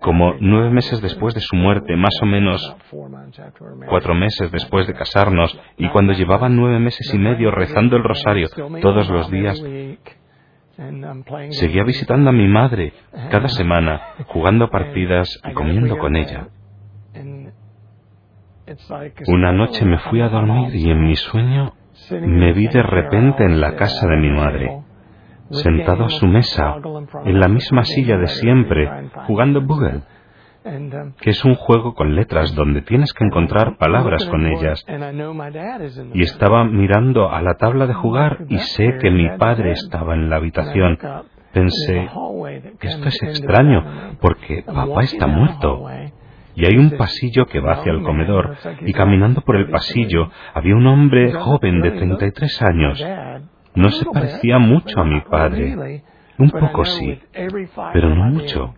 Como 0.02 0.36
nueve 0.40 0.70
meses 0.70 1.02
después 1.02 1.34
de 1.34 1.40
su 1.40 1.56
muerte, 1.56 1.96
más 1.96 2.16
o 2.22 2.28
menos 2.28 2.76
cuatro 3.90 4.14
meses 4.14 4.52
después 4.52 4.86
de 4.86 4.94
casarnos, 4.94 5.60
y 5.78 5.90
cuando 5.90 6.14
llevaba 6.14 6.48
nueve 6.48 6.80
meses 6.80 7.12
y 7.12 7.18
medio 7.18 7.50
rezando 7.50 7.98
el 7.98 8.04
rosario 8.04 8.50
todos 8.82 9.10
los 9.10 9.32
días, 9.32 9.60
seguía 11.50 11.84
visitando 11.84 12.30
a 12.30 12.34
mi 12.34 12.48
madre 12.48 12.94
cada 13.32 13.48
semana, 13.48 14.00
jugando 14.28 14.70
partidas 14.70 15.28
y 15.50 15.54
comiendo 15.54 15.98
con 15.98 16.16
ella. 16.16 16.50
Una 19.28 19.54
noche 19.54 19.86
me 19.86 19.98
fui 20.00 20.20
a 20.20 20.28
dormir 20.28 20.76
y 20.76 20.90
en 20.90 21.06
mi 21.06 21.16
sueño 21.16 21.74
me 22.12 22.52
vi 22.52 22.68
de 22.68 22.84
repente 22.84 23.46
en 23.46 23.62
la 23.62 23.76
casa 23.76 24.08
de 24.08 24.18
mi 24.18 24.30
madre, 24.30 24.82
sentado 25.52 26.06
a 26.06 26.10
su 26.10 26.28
mesa, 26.28 26.76
en 27.24 27.40
la 27.40 27.48
misma 27.48 27.86
silla 27.86 28.18
de 28.18 28.28
siempre, 28.28 28.90
jugando 29.26 29.62
Google, 29.62 30.02
que 31.22 31.30
es 31.30 31.46
un 31.46 31.56
juego 31.56 31.94
con 31.94 32.14
letras 32.14 32.54
donde 32.56 32.82
tienes 32.82 33.14
que 33.14 33.24
encontrar 33.24 33.78
palabras 33.78 34.26
con 34.26 34.46
ellas. 34.46 34.86
Y 36.14 36.24
estaba 36.24 36.66
mirando 36.66 37.32
a 37.32 37.42
la 37.42 37.56
tabla 37.56 37.88
de 37.88 37.94
jugar 37.94 38.46
y 38.50 38.58
sé 38.58 38.98
que 39.00 39.12
mi 39.12 39.30
padre 39.38 39.72
estaba 39.72 40.14
en 40.14 40.30
la 40.30 40.36
habitación. 40.36 41.00
Pensé, 41.54 42.10
esto 42.82 43.08
es 43.08 43.24
extraño, 43.24 44.18
porque 44.20 44.64
papá 44.64 45.04
está 45.04 45.26
muerto 45.26 45.88
y 46.58 46.66
hay 46.66 46.76
un 46.76 46.90
pasillo 46.98 47.46
que 47.46 47.60
va 47.60 47.74
hacia 47.74 47.92
el 47.92 48.02
comedor, 48.02 48.58
y 48.82 48.92
caminando 48.92 49.42
por 49.42 49.58
el 49.58 49.70
pasillo 49.70 50.32
había 50.56 50.76
un 50.76 50.88
hombre 50.88 51.32
joven 51.32 51.82
de 51.82 51.92
33 51.92 52.62
años. 52.64 53.08
No 53.76 53.92
se 53.92 54.04
parecía 54.06 54.58
mucho 54.58 55.00
a 55.00 55.04
mi 55.04 55.22
padre. 55.22 56.02
Un 56.40 56.50
poco 56.50 56.84
sí, 56.84 57.20
pero 57.94 58.10
no 58.10 58.24
mucho. 58.32 58.74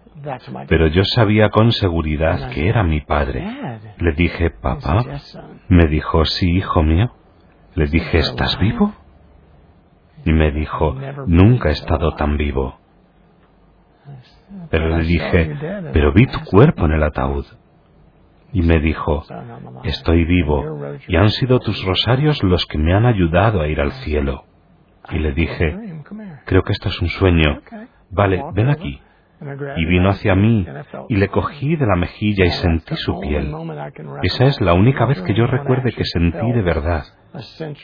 Pero 0.68 0.88
yo 0.88 1.06
sabía 1.06 1.50
con 1.52 1.72
seguridad 1.72 2.50
que 2.50 2.68
era 2.68 2.84
mi 2.84 3.00
padre. 3.00 3.48
Le 3.98 4.12
dije, 4.12 4.50
papá. 4.50 5.06
Me 5.70 5.86
dijo, 5.88 6.26
sí, 6.26 6.52
hijo 6.58 6.84
mío. 6.84 7.14
Le 7.76 7.86
dije, 7.86 8.18
¿estás 8.18 8.60
vivo? 8.60 8.94
Y 10.26 10.34
me 10.34 10.52
dijo, 10.52 10.98
nunca 11.28 11.70
he 11.70 11.72
estado 11.72 12.14
tan 12.16 12.36
vivo. 12.36 12.78
Pero 14.70 14.98
le 14.98 15.04
dije, 15.06 15.56
pero 15.94 16.12
vi 16.12 16.26
tu 16.26 16.44
cuerpo 16.44 16.86
en 16.86 16.92
el 16.92 17.04
ataúd 17.04 17.46
y 18.54 18.62
me 18.62 18.80
dijo, 18.80 19.24
estoy 19.84 20.26
vivo 20.26 20.64
y 21.08 21.16
han 21.16 21.30
sido 21.30 21.60
tus 21.60 21.84
rosarios 21.86 22.44
los 22.44 22.66
que 22.66 22.78
me 22.78 22.94
han 22.94 23.06
ayudado 23.06 23.62
a 23.62 23.68
ir 23.68 23.80
al 23.80 23.92
cielo. 23.92 24.44
Y 25.12 25.20
le 25.20 25.32
dije, 25.34 25.76
creo 26.46 26.64
que 26.64 26.74
esto 26.74 26.90
es 26.90 27.02
un 27.02 27.10
sueño. 27.10 27.62
Vale, 28.12 28.44
ven 28.54 28.70
aquí. 28.70 29.00
Y 29.78 29.86
vino 29.86 30.10
hacia 30.10 30.36
mí 30.36 30.68
y 31.08 31.16
le 31.16 31.30
cogí 31.30 31.78
de 31.78 31.86
la 31.86 31.96
mejilla 31.96 32.46
y 32.46 32.52
sentí 32.52 32.96
su 32.96 33.20
piel. 33.22 33.54
Esa 34.22 34.46
es 34.46 34.60
la 34.60 34.74
única 34.74 35.06
vez 35.06 35.22
que 35.22 35.34
yo 35.34 35.48
recuerde 35.48 35.94
que 35.94 36.04
sentí 36.04 36.52
de 36.52 36.62
verdad. 36.62 37.04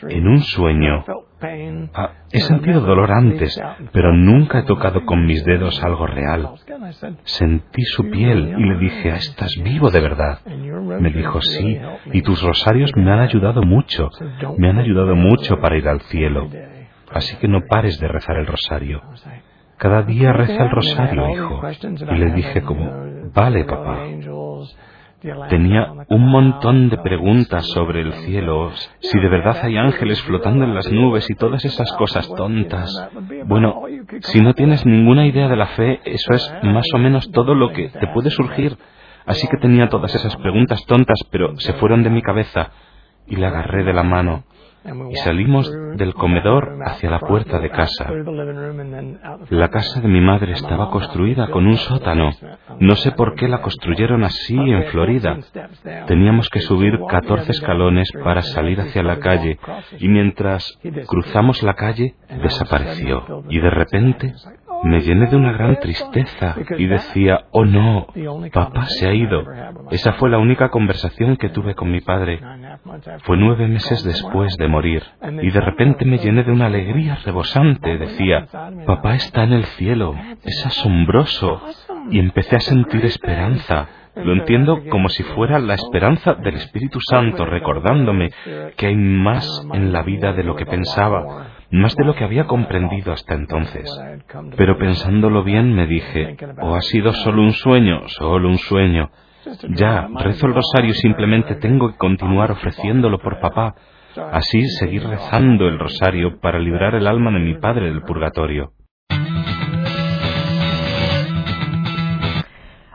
En 0.10 0.28
un 0.28 0.42
sueño. 0.42 1.06
Ah, 1.94 2.12
he 2.32 2.40
sentido 2.42 2.82
dolor 2.82 3.12
antes, 3.12 3.62
pero 3.94 4.12
nunca 4.14 4.60
he 4.60 4.64
tocado 4.64 5.06
con 5.06 5.26
mis 5.26 5.46
dedos 5.46 5.82
algo 5.84 6.08
real. 6.08 6.56
Sentí 7.24 7.84
su 7.84 8.10
piel 8.10 8.56
y 8.58 8.64
le 8.64 8.78
dije, 8.78 9.12
ah, 9.12 9.18
¿estás 9.18 9.56
vivo 9.64 9.92
de 9.92 10.02
verdad? 10.02 10.40
Me 11.00 11.10
dijo, 11.12 11.42
sí, 11.42 11.80
y 12.14 12.22
tus 12.22 12.42
rosarios 12.42 12.92
me 12.96 13.12
han 13.12 13.20
ayudado 13.20 13.62
mucho, 13.64 14.10
me 14.58 14.70
han 14.70 14.80
ayudado 14.80 15.16
mucho 15.16 15.60
para 15.60 15.78
ir 15.78 15.88
al 15.88 16.02
cielo. 16.02 16.50
Así 17.12 17.38
que 17.38 17.48
no 17.48 17.62
pares 17.70 18.00
de 18.00 18.08
rezar 18.08 18.38
el 18.38 18.48
rosario. 18.48 19.02
Cada 19.78 20.04
día 20.04 20.32
reza 20.32 20.64
el 20.64 20.72
rosario, 20.72 21.30
hijo. 21.30 21.62
Y 22.12 22.18
le 22.18 22.32
dije 22.32 22.62
como, 22.62 22.92
vale, 23.34 23.66
papá. 23.66 24.06
Tenía 25.50 25.92
un 26.10 26.30
montón 26.30 26.90
de 26.90 26.98
preguntas 26.98 27.66
sobre 27.68 28.02
el 28.02 28.14
cielo, 28.14 28.72
si 29.00 29.20
de 29.20 29.28
verdad 29.28 29.58
hay 29.64 29.76
ángeles 29.76 30.22
flotando 30.22 30.66
en 30.66 30.76
las 30.76 30.92
nubes 30.92 31.28
y 31.30 31.36
todas 31.36 31.66
esas 31.66 31.92
cosas 31.94 32.28
tontas. 32.36 33.10
Bueno, 33.46 33.82
si 34.20 34.42
no 34.42 34.54
tienes 34.54 34.86
ninguna 34.86 35.26
idea 35.26 35.48
de 35.48 35.56
la 35.56 35.68
fe, 35.68 36.00
eso 36.06 36.34
es 36.34 36.54
más 36.64 36.86
o 36.94 37.00
menos 37.00 37.32
todo 37.32 37.56
lo 37.56 37.72
que 37.72 37.90
te 37.90 38.08
puede 38.14 38.30
surgir. 38.30 38.78
Así 39.26 39.48
que 39.48 39.58
tenía 39.58 39.90
todas 39.90 40.14
esas 40.14 40.36
preguntas 40.38 40.86
tontas, 40.86 41.20
pero 41.32 41.58
se 41.60 41.74
fueron 41.74 42.04
de 42.04 42.10
mi 42.10 42.22
cabeza 42.22 42.72
y 43.28 43.36
le 43.36 43.48
agarré 43.48 43.84
de 43.84 43.94
la 43.94 44.04
mano 44.04 44.44
y 45.12 45.16
salimos 45.16 45.72
del 45.96 46.14
comedor 46.14 46.78
hacia 46.86 47.10
la 47.10 47.20
puerta 47.20 47.60
de 47.60 47.70
casa. 47.70 48.12
La 49.50 49.70
casa 49.70 50.02
de 50.02 50.08
mi 50.08 50.22
madre 50.22 50.54
estaba 50.54 50.92
construida 50.92 51.48
con 51.50 51.66
un 51.66 51.78
sótano. 51.78 52.30
No 52.80 52.96
sé 52.96 53.12
por 53.12 53.36
qué 53.36 53.48
la 53.48 53.62
construyeron 53.62 54.24
así 54.24 54.56
en 54.56 54.84
Florida. 54.86 55.38
Teníamos 56.08 56.50
que 56.50 56.60
subir 56.60 57.00
14 57.08 57.52
escalones 57.52 58.12
para 58.24 58.42
salir 58.42 58.80
hacia 58.80 59.02
la 59.02 59.20
calle 59.20 59.58
y 60.00 60.08
mientras 60.08 60.80
cruzamos 61.08 61.64
la 61.64 61.74
calle 61.74 62.16
desapareció. 62.42 63.44
Y 63.50 63.60
de 63.60 63.70
repente 63.70 64.34
me 64.84 65.02
llené 65.02 65.28
de 65.28 65.36
una 65.36 65.52
gran 65.52 65.80
tristeza 65.80 66.56
y 66.78 66.86
decía, 66.86 67.46
oh 67.52 67.66
no, 67.66 68.08
papá 68.54 68.86
se 68.88 69.08
ha 69.08 69.14
ido. 69.14 69.44
Esa 69.92 70.14
fue 70.14 70.30
la 70.30 70.38
única 70.38 70.70
conversación 70.70 71.38
que 71.38 71.50
tuve 71.50 71.76
con 71.76 71.92
mi 71.92 72.02
padre. 72.02 72.40
Fue 73.24 73.38
nueve 73.38 73.68
meses 73.68 74.04
después 74.04 74.58
de 74.58 74.68
morir 74.68 75.04
y 75.42 75.52
de 75.52 75.62
repente 75.62 76.06
me 76.06 76.18
llené 76.18 76.44
de 76.44 76.52
una 76.52 76.68
alegría 76.68 77.16
rebosante. 77.24 77.98
Decía, 77.98 78.48
papá 78.86 79.16
está 79.16 79.44
en 79.44 79.54
el 79.54 79.66
cielo, 79.66 80.16
es 80.44 80.66
asombroso. 80.66 81.62
Y 82.12 82.20
empecé 82.20 82.58
a 82.58 82.60
sentir 82.60 83.06
esperanza. 83.06 83.88
Lo 84.16 84.32
entiendo 84.32 84.82
como 84.90 85.10
si 85.10 85.24
fuera 85.24 85.60
la 85.60 85.74
esperanza 85.74 86.36
del 86.36 86.56
Espíritu 86.56 87.00
Santo 87.02 87.46
recordándome 87.46 88.32
que 88.78 88.88
hay 88.88 88.96
más 88.96 89.66
en 89.74 89.92
la 89.92 90.04
vida 90.04 90.32
de 90.32 90.44
lo 90.44 90.56
que 90.56 90.66
pensaba 90.66 91.55
más 91.76 91.96
de 91.96 92.06
lo 92.06 92.16
que 92.16 92.24
había 92.24 92.46
comprendido 92.46 93.12
hasta 93.12 93.34
entonces. 93.34 93.90
Pero 94.58 94.78
pensándolo 94.78 95.44
bien 95.44 95.74
me 95.74 95.88
dije, 95.88 96.38
o 96.62 96.76
ha 96.76 96.82
sido 96.82 97.14
solo 97.14 97.42
un 97.42 97.52
sueño, 97.52 98.08
solo 98.08 98.50
un 98.50 98.58
sueño. 98.58 99.12
Ya, 99.70 100.08
rezo 100.22 100.48
el 100.48 100.56
rosario 100.56 100.94
simplemente 100.94 101.56
tengo 101.56 101.92
que 101.92 101.98
continuar 101.98 102.52
ofreciéndolo 102.52 103.20
por 103.20 103.40
papá, 103.40 103.76
así 104.32 104.66
seguir 104.80 105.04
rezando 105.04 105.68
el 105.68 105.78
rosario 105.78 106.40
para 106.40 106.60
librar 106.60 106.96
el 106.96 107.08
alma 107.08 107.32
de 107.32 107.40
mi 107.40 107.56
padre 107.56 107.88
del 107.88 108.02
purgatorio. 108.02 108.72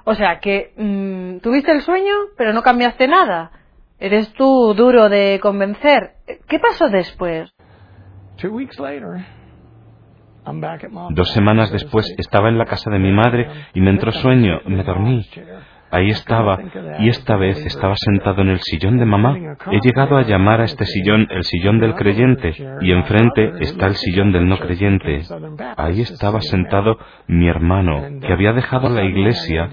O 0.04 0.14
sea 0.14 0.40
que 0.40 0.72
mm, 0.76 1.38
tuviste 1.38 1.70
el 1.70 1.82
sueño, 1.82 2.14
pero 2.36 2.52
no 2.52 2.62
cambiaste 2.62 3.06
nada. 3.06 3.52
Eres 4.00 4.32
tú 4.32 4.74
duro 4.74 5.08
de 5.08 5.38
convencer. 5.40 6.14
¿Qué 6.48 6.58
pasó 6.58 6.88
después? 6.88 7.52
Dos 11.10 11.30
semanas 11.32 11.70
después 11.70 12.14
estaba 12.18 12.48
en 12.48 12.58
la 12.58 12.64
casa 12.64 12.90
de 12.90 12.98
mi 12.98 13.12
madre 13.12 13.48
y 13.74 13.80
me 13.80 13.90
entró 13.90 14.10
sueño, 14.12 14.60
me 14.66 14.82
dormí. 14.82 15.26
Ahí 15.92 16.08
estaba, 16.10 16.58
y 17.00 17.08
esta 17.08 17.36
vez 17.36 17.66
estaba 17.66 17.94
sentado 17.96 18.42
en 18.42 18.50
el 18.50 18.60
sillón 18.60 18.98
de 18.98 19.06
mamá. 19.06 19.36
He 19.72 19.80
llegado 19.80 20.16
a 20.16 20.22
llamar 20.22 20.60
a 20.60 20.64
este 20.64 20.84
sillón 20.84 21.26
el 21.30 21.42
sillón 21.42 21.80
del 21.80 21.96
creyente, 21.96 22.54
y 22.80 22.92
enfrente 22.92 23.54
está 23.60 23.86
el 23.86 23.96
sillón 23.96 24.30
del 24.30 24.48
no 24.48 24.58
creyente. 24.58 25.22
Ahí 25.76 26.00
estaba 26.02 26.40
sentado 26.42 26.96
mi 27.26 27.48
hermano, 27.48 28.20
que 28.20 28.32
había 28.32 28.52
dejado 28.52 28.88
la 28.88 29.02
iglesia 29.02 29.68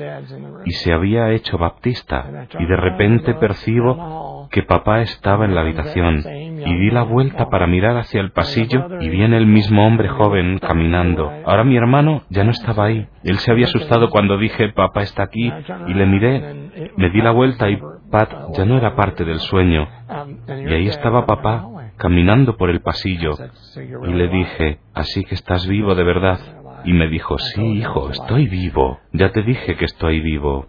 y 0.65 0.71
se 0.71 0.91
había 0.91 1.31
hecho 1.31 1.59
baptista, 1.59 2.47
y 2.57 2.65
de 2.65 2.77
repente 2.77 3.35
percibo 3.35 4.36
que 4.49 4.63
papá 4.63 5.01
estaba 5.01 5.45
en 5.45 5.55
la 5.55 5.61
habitación, 5.61 6.23
y 6.65 6.75
di 6.75 6.91
la 6.91 7.03
vuelta 7.03 7.49
para 7.49 7.67
mirar 7.67 7.97
hacia 7.97 8.21
el 8.21 8.31
pasillo 8.31 8.87
y 8.99 9.09
viene 9.09 9.37
el 9.37 9.45
mismo 9.45 9.85
hombre 9.85 10.09
joven 10.09 10.59
caminando. 10.59 11.31
Ahora 11.45 11.63
mi 11.63 11.77
hermano 11.77 12.23
ya 12.29 12.43
no 12.43 12.51
estaba 12.51 12.85
ahí. 12.85 13.07
Él 13.23 13.37
se 13.37 13.51
había 13.51 13.65
asustado 13.65 14.09
cuando 14.09 14.37
dije 14.37 14.69
papá 14.69 15.01
está 15.01 15.23
aquí 15.23 15.51
y 15.87 15.93
le 15.93 16.05
miré, 16.05 16.91
me 16.97 17.09
di 17.09 17.21
la 17.21 17.31
vuelta 17.31 17.69
y 17.69 17.77
Pat 18.09 18.29
ya 18.55 18.65
no 18.65 18.77
era 18.77 18.95
parte 18.95 19.25
del 19.25 19.39
sueño. 19.39 19.87
Y 20.47 20.73
ahí 20.73 20.87
estaba 20.87 21.25
papá 21.25 21.67
caminando 21.97 22.57
por 22.57 22.69
el 22.69 22.81
pasillo. 22.81 23.35
Y 23.75 24.13
le 24.13 24.27
dije, 24.29 24.79
así 24.93 25.23
que 25.25 25.35
estás 25.35 25.67
vivo 25.67 25.95
de 25.95 26.03
verdad. 26.03 26.39
Y 26.85 26.93
me 26.93 27.07
dijo, 27.09 27.37
sí, 27.37 27.61
hijo, 27.61 28.09
estoy 28.09 28.47
vivo. 28.47 28.99
Ya 29.11 29.31
te 29.31 29.41
dije 29.41 29.75
que 29.75 29.85
estoy 29.85 30.21
vivo. 30.21 30.67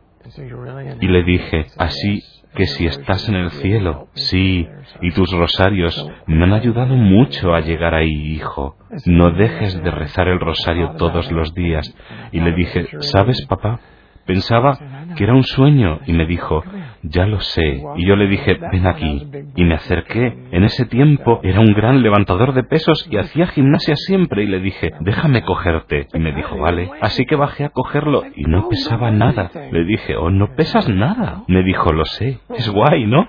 Y 1.01 1.07
le 1.07 1.23
dije, 1.23 1.67
así 1.79 2.23
que 2.55 2.67
si 2.67 2.87
estás 2.87 3.29
en 3.29 3.37
el 3.37 3.51
cielo, 3.51 4.09
sí, 4.15 4.69
y 5.01 5.11
tus 5.13 5.31
rosarios 5.33 6.11
me 6.27 6.45
han 6.45 6.53
ayudado 6.53 6.95
mucho 6.95 7.55
a 7.55 7.61
llegar 7.61 7.95
ahí, 7.95 8.35
hijo. 8.35 8.77
No 9.07 9.31
dejes 9.31 9.83
de 9.83 9.91
rezar 9.91 10.29
el 10.29 10.41
rosario 10.41 10.93
todos 10.99 11.31
los 11.31 11.55
días. 11.55 11.95
Y 12.33 12.41
le 12.41 12.53
dije, 12.53 12.87
¿sabes, 13.01 13.47
papá? 13.47 13.81
Pensaba 14.27 14.79
que 15.17 15.25
era 15.25 15.35
un 15.35 15.43
sueño 15.45 16.01
y 16.07 16.13
me 16.13 16.27
dijo, 16.27 16.63
ya 17.03 17.27
lo 17.27 17.41
sé. 17.41 17.83
Y 17.97 18.07
yo 18.07 18.17
le 18.17 18.27
dije, 18.27 18.59
ven 18.73 18.87
aquí. 18.87 19.27
Y 19.55 19.65
me 19.65 19.75
acerqué. 19.75 20.37
En 20.51 20.65
ese 20.65 20.87
tiempo 20.87 21.41
era 21.43 21.61
un 21.61 21.73
gran 21.75 22.03
levantador 22.03 22.55
de 22.55 22.65
pesos 22.65 23.07
y 23.11 23.17
hacía 23.17 23.47
gimnasia 23.47 23.97
siempre. 23.97 24.45
Y 24.45 24.47
le 24.47 24.61
dije, 24.61 24.93
déjame 25.01 25.43
cogerte. 25.43 26.07
Y 26.13 26.19
me 26.19 26.33
dijo, 26.33 26.59
vale. 26.59 26.91
Así 27.01 27.25
que 27.27 27.37
bajé 27.37 27.65
a 27.65 27.71
cogerlo 27.71 28.25
y 28.35 28.45
no 28.45 28.69
pesaba 28.69 29.11
nada. 29.11 29.51
Le 29.71 29.85
dije, 29.85 30.17
oh, 30.17 30.31
no 30.31 30.55
pesas 30.55 30.89
nada. 30.89 31.43
Me 31.49 31.63
dijo, 31.63 31.93
lo 31.93 32.05
sé. 32.05 32.39
Es 32.57 32.69
guay, 32.71 33.07
¿no? 33.07 33.29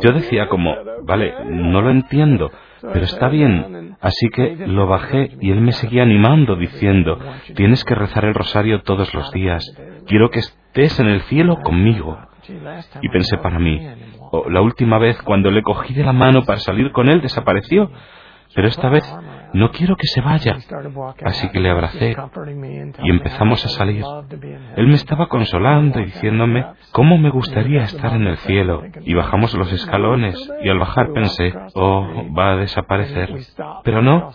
Yo 0.00 0.12
decía 0.12 0.48
como, 0.48 0.74
vale, 1.04 1.34
no 1.46 1.80
lo 1.80 1.90
entiendo, 1.90 2.50
pero 2.80 3.04
está 3.04 3.28
bien. 3.28 3.96
Así 4.00 4.28
que 4.28 4.56
lo 4.66 4.86
bajé 4.86 5.30
y 5.40 5.50
él 5.50 5.60
me 5.60 5.72
seguía 5.72 6.02
animando 6.02 6.56
diciendo, 6.56 7.18
tienes 7.54 7.84
que 7.84 7.94
rezar 7.94 8.24
el 8.24 8.34
rosario 8.34 8.82
todos 8.82 9.14
los 9.14 9.30
días. 9.32 9.64
Quiero 10.06 10.30
que 10.30 10.40
estés 10.40 10.98
en 11.00 11.08
el 11.08 11.20
cielo 11.22 11.60
conmigo. 11.62 12.18
Y 13.02 13.08
pensé 13.08 13.38
para 13.38 13.58
mí, 13.58 13.80
oh, 14.30 14.48
la 14.48 14.60
última 14.60 14.98
vez 14.98 15.20
cuando 15.22 15.50
le 15.50 15.62
cogí 15.62 15.94
de 15.94 16.04
la 16.04 16.12
mano 16.12 16.44
para 16.44 16.58
salir 16.60 16.92
con 16.92 17.08
él 17.08 17.20
desapareció, 17.20 17.90
pero 18.54 18.68
esta 18.68 18.88
vez 18.88 19.04
no 19.52 19.70
quiero 19.70 19.96
que 19.96 20.06
se 20.06 20.20
vaya. 20.20 20.56
Así 21.24 21.48
que 21.50 21.60
le 21.60 21.70
abracé 21.70 22.16
y 23.02 23.10
empezamos 23.10 23.64
a 23.64 23.68
salir. 23.68 24.04
Él 24.76 24.86
me 24.86 24.94
estaba 24.94 25.28
consolando 25.28 26.00
y 26.00 26.06
diciéndome 26.06 26.66
cómo 26.92 27.18
me 27.18 27.30
gustaría 27.30 27.82
estar 27.82 28.14
en 28.14 28.26
el 28.26 28.36
cielo. 28.38 28.82
Y 29.02 29.14
bajamos 29.14 29.54
los 29.54 29.72
escalones 29.72 30.36
y 30.62 30.68
al 30.68 30.78
bajar 30.78 31.12
pensé, 31.12 31.54
oh, 31.74 32.06
va 32.36 32.52
a 32.52 32.56
desaparecer. 32.56 33.34
Pero 33.84 34.02
no, 34.02 34.30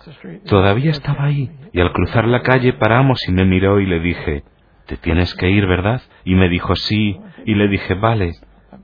todavía 0.46 0.92
estaba 0.92 1.26
ahí. 1.26 1.52
Y 1.72 1.82
al 1.82 1.92
cruzar 1.92 2.28
la 2.28 2.42
calle 2.42 2.74
paramos 2.74 3.28
y 3.28 3.32
me 3.32 3.46
miró 3.46 3.80
y 3.80 3.86
le 3.86 4.00
dije, 4.00 4.44
te 4.86 4.98
tienes 4.98 5.34
que 5.36 5.50
ir, 5.50 5.66
¿verdad? 5.66 6.02
Y 6.24 6.36
me 6.36 6.50
dijo, 6.50 6.76
sí. 6.76 7.20
Y 7.46 7.56
le 7.56 7.68
dije, 7.68 7.94
vale. 7.96 8.34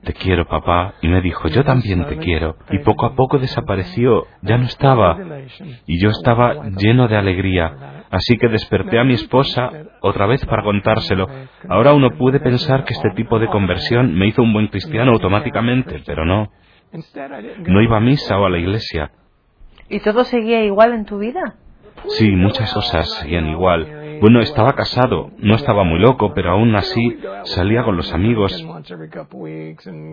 Te 0.04 0.14
quiero, 0.14 0.46
papá. 0.46 0.94
Y 1.02 1.08
me 1.08 1.20
dijo, 1.20 1.48
yo 1.48 1.62
también 1.64 2.06
te 2.06 2.16
quiero. 2.16 2.56
Y 2.70 2.78
poco 2.78 3.06
a 3.06 3.14
poco 3.14 3.38
desapareció, 3.38 4.26
ya 4.40 4.56
no 4.56 4.64
estaba. 4.64 5.18
Y 5.86 6.00
yo 6.00 6.10
estaba 6.10 6.70
lleno 6.70 7.06
de 7.08 7.16
alegría. 7.16 8.04
Así 8.10 8.38
que 8.38 8.48
desperté 8.48 8.98
a 8.98 9.04
mi 9.04 9.14
esposa 9.14 9.70
otra 10.00 10.26
vez 10.26 10.44
para 10.46 10.62
contárselo. 10.62 11.28
Ahora 11.68 11.92
uno 11.92 12.16
puede 12.16 12.40
pensar 12.40 12.84
que 12.84 12.94
este 12.94 13.10
tipo 13.10 13.38
de 13.38 13.48
conversión 13.48 14.14
me 14.14 14.26
hizo 14.26 14.42
un 14.42 14.52
buen 14.52 14.68
cristiano 14.68 15.12
automáticamente, 15.12 16.02
pero 16.06 16.24
no. 16.24 16.50
No 17.66 17.82
iba 17.82 17.98
a 17.98 18.00
misa 18.00 18.38
o 18.38 18.46
a 18.46 18.50
la 18.50 18.58
iglesia. 18.58 19.10
¿Y 19.88 20.00
todo 20.00 20.24
seguía 20.24 20.64
igual 20.64 20.94
en 20.94 21.04
tu 21.04 21.18
vida? 21.18 21.56
Sí, 22.08 22.30
muchas 22.30 22.72
cosas 22.72 23.10
seguían 23.20 23.48
igual. 23.48 23.99
Bueno, 24.20 24.40
estaba 24.40 24.74
casado, 24.74 25.30
no 25.38 25.54
estaba 25.54 25.84
muy 25.84 25.98
loco, 25.98 26.32
pero 26.34 26.52
aún 26.52 26.74
así 26.74 27.18
salía 27.44 27.82
con 27.82 27.96
los 27.96 28.12
amigos 28.12 28.52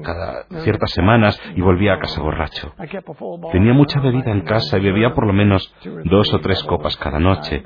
cada 0.03 0.45
ciertas 0.63 0.91
semanas 0.91 1.39
y 1.55 1.61
volvía 1.61 1.93
a 1.93 1.99
casa 1.99 2.21
borracho. 2.21 2.73
Tenía 3.51 3.73
mucha 3.73 3.99
bebida 3.99 4.31
en 4.31 4.41
casa 4.41 4.77
y 4.77 4.81
bebía 4.81 5.13
por 5.13 5.25
lo 5.27 5.33
menos 5.33 5.73
dos 6.05 6.33
o 6.33 6.39
tres 6.39 6.63
copas 6.63 6.95
cada 6.97 7.19
noche. 7.19 7.63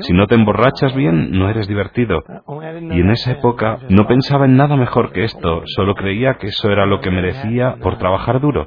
Si 0.00 0.12
no 0.12 0.26
te 0.26 0.34
emborrachas 0.34 0.94
bien, 0.94 1.30
no 1.32 1.48
eres 1.48 1.66
divertido. 1.66 2.22
Y 2.70 3.00
en 3.00 3.10
esa 3.10 3.32
época 3.32 3.78
no 3.88 4.06
pensaba 4.06 4.44
en 4.44 4.56
nada 4.56 4.76
mejor 4.76 5.12
que 5.12 5.24
esto, 5.24 5.62
solo 5.64 5.94
creía 5.94 6.34
que 6.34 6.48
eso 6.48 6.70
era 6.70 6.84
lo 6.84 7.00
que 7.00 7.10
merecía 7.10 7.76
por 7.76 7.96
trabajar 7.96 8.40
duro. 8.40 8.66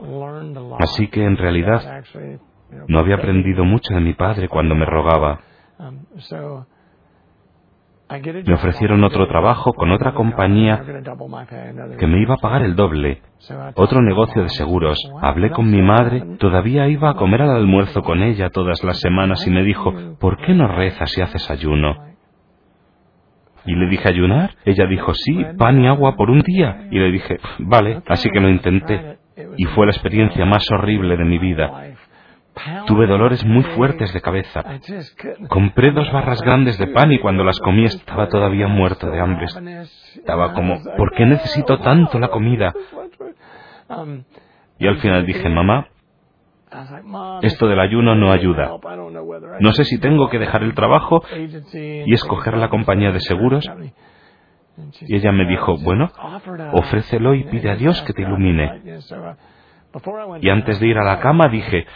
Así 0.79 1.07
que 1.07 1.23
en 1.23 1.37
realidad 1.37 2.03
no 2.87 2.99
había 2.99 3.15
aprendido 3.15 3.63
mucho 3.63 3.93
de 3.93 4.01
mi 4.01 4.13
padre 4.13 4.47
cuando 4.47 4.75
me 4.75 4.85
rogaba. 4.85 5.41
Me 8.45 8.53
ofrecieron 8.53 9.03
otro 9.03 9.27
trabajo 9.27 9.73
con 9.73 9.91
otra 9.91 10.13
compañía 10.13 10.81
que 11.99 12.07
me 12.07 12.21
iba 12.21 12.35
a 12.35 12.37
pagar 12.37 12.63
el 12.63 12.75
doble, 12.75 13.21
otro 13.75 14.01
negocio 14.01 14.43
de 14.43 14.49
seguros. 14.49 14.97
Hablé 15.21 15.51
con 15.51 15.69
mi 15.69 15.81
madre, 15.81 16.23
todavía 16.39 16.87
iba 16.87 17.09
a 17.09 17.15
comer 17.15 17.41
al 17.41 17.51
almuerzo 17.51 18.03
con 18.03 18.23
ella 18.23 18.49
todas 18.49 18.83
las 18.83 18.99
semanas 18.99 19.45
y 19.45 19.51
me 19.51 19.63
dijo, 19.63 19.93
¿por 20.19 20.37
qué 20.37 20.53
no 20.53 20.67
rezas 20.69 21.17
y 21.17 21.21
haces 21.21 21.51
ayuno? 21.51 22.07
Y 23.65 23.75
le 23.75 23.87
dije, 23.87 24.07
¿ayunar? 24.07 24.51
Ella 24.63 24.85
dijo, 24.87 25.13
sí, 25.13 25.45
pan 25.57 25.81
y 25.81 25.87
agua 25.87 26.15
por 26.15 26.29
un 26.29 26.39
día. 26.39 26.87
Y 26.89 26.99
le 26.99 27.11
dije, 27.11 27.37
vale, 27.59 28.01
así 28.07 28.29
que 28.29 28.39
lo 28.39 28.47
intenté. 28.47 29.17
Y 29.57 29.65
fue 29.65 29.85
la 29.85 29.91
experiencia 29.91 30.45
más 30.45 30.65
horrible 30.71 31.17
de 31.17 31.25
mi 31.25 31.37
vida. 31.37 31.83
Tuve 32.85 33.07
dolores 33.07 33.45
muy 33.45 33.63
fuertes 33.63 34.13
de 34.13 34.21
cabeza. 34.21 34.63
Compré 35.49 35.91
dos 35.91 36.11
barras 36.11 36.41
grandes 36.41 36.77
de 36.77 36.87
pan 36.87 37.11
y 37.11 37.19
cuando 37.19 37.43
las 37.43 37.59
comí 37.59 37.85
estaba 37.85 38.27
todavía 38.29 38.67
muerto 38.67 39.09
de 39.09 39.19
hambre. 39.19 39.45
Estaba 40.15 40.53
como, 40.53 40.81
¿por 40.97 41.13
qué 41.13 41.25
necesito 41.25 41.79
tanto 41.79 42.19
la 42.19 42.29
comida? 42.29 42.73
Y 44.79 44.87
al 44.87 44.97
final 44.97 45.25
dije, 45.25 45.49
mamá, 45.49 45.87
esto 47.41 47.67
del 47.67 47.79
ayuno 47.79 48.15
no 48.15 48.31
ayuda. 48.31 48.77
No 49.59 49.71
sé 49.71 49.85
si 49.85 49.99
tengo 49.99 50.29
que 50.29 50.39
dejar 50.39 50.63
el 50.63 50.73
trabajo 50.73 51.23
y 51.73 52.13
escoger 52.13 52.57
la 52.57 52.69
compañía 52.69 53.11
de 53.11 53.21
seguros. 53.21 53.69
Y 55.01 55.15
ella 55.15 55.31
me 55.31 55.45
dijo, 55.45 55.77
bueno, 55.77 56.11
ofrécelo 56.73 57.33
y 57.33 57.45
pide 57.45 57.71
a 57.71 57.75
Dios 57.75 58.01
que 58.03 58.13
te 58.13 58.21
ilumine. 58.21 58.81
Y 60.41 60.49
antes 60.49 60.79
de 60.79 60.87
ir 60.87 60.97
a 60.97 61.03
la 61.03 61.19
cama 61.19 61.47
dije, 61.47 61.87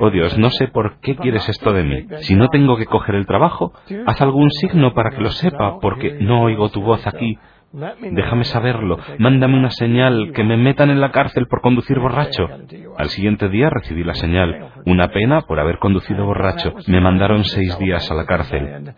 Oh 0.00 0.10
Dios, 0.10 0.36
no 0.38 0.50
sé 0.50 0.68
por 0.68 1.00
qué 1.00 1.16
quieres 1.16 1.48
esto 1.48 1.72
de 1.72 1.82
mí. 1.82 2.06
Si 2.20 2.34
no 2.34 2.48
tengo 2.48 2.76
que 2.76 2.86
coger 2.86 3.14
el 3.14 3.26
trabajo, 3.26 3.72
haz 4.06 4.20
algún 4.20 4.50
signo 4.50 4.92
para 4.94 5.10
que 5.10 5.22
lo 5.22 5.30
sepa, 5.30 5.78
porque 5.80 6.18
no 6.20 6.42
oigo 6.42 6.68
tu 6.68 6.82
voz 6.82 7.06
aquí. 7.06 7.38
Déjame 7.72 8.44
saberlo. 8.44 8.98
Mándame 9.18 9.58
una 9.58 9.70
señal 9.70 10.32
que 10.34 10.44
me 10.44 10.56
metan 10.56 10.90
en 10.90 11.00
la 11.00 11.10
cárcel 11.10 11.46
por 11.48 11.60
conducir 11.60 11.98
borracho. 11.98 12.48
Al 12.96 13.08
siguiente 13.10 13.48
día 13.48 13.68
recibí 13.70 14.04
la 14.04 14.14
señal. 14.14 14.70
Una 14.86 15.08
pena 15.08 15.42
por 15.42 15.60
haber 15.60 15.78
conducido 15.78 16.24
borracho. 16.24 16.74
Me 16.86 17.00
mandaron 17.00 17.44
seis 17.44 17.78
días 17.78 18.10
a 18.10 18.14
la 18.14 18.24
cárcel. 18.24 18.94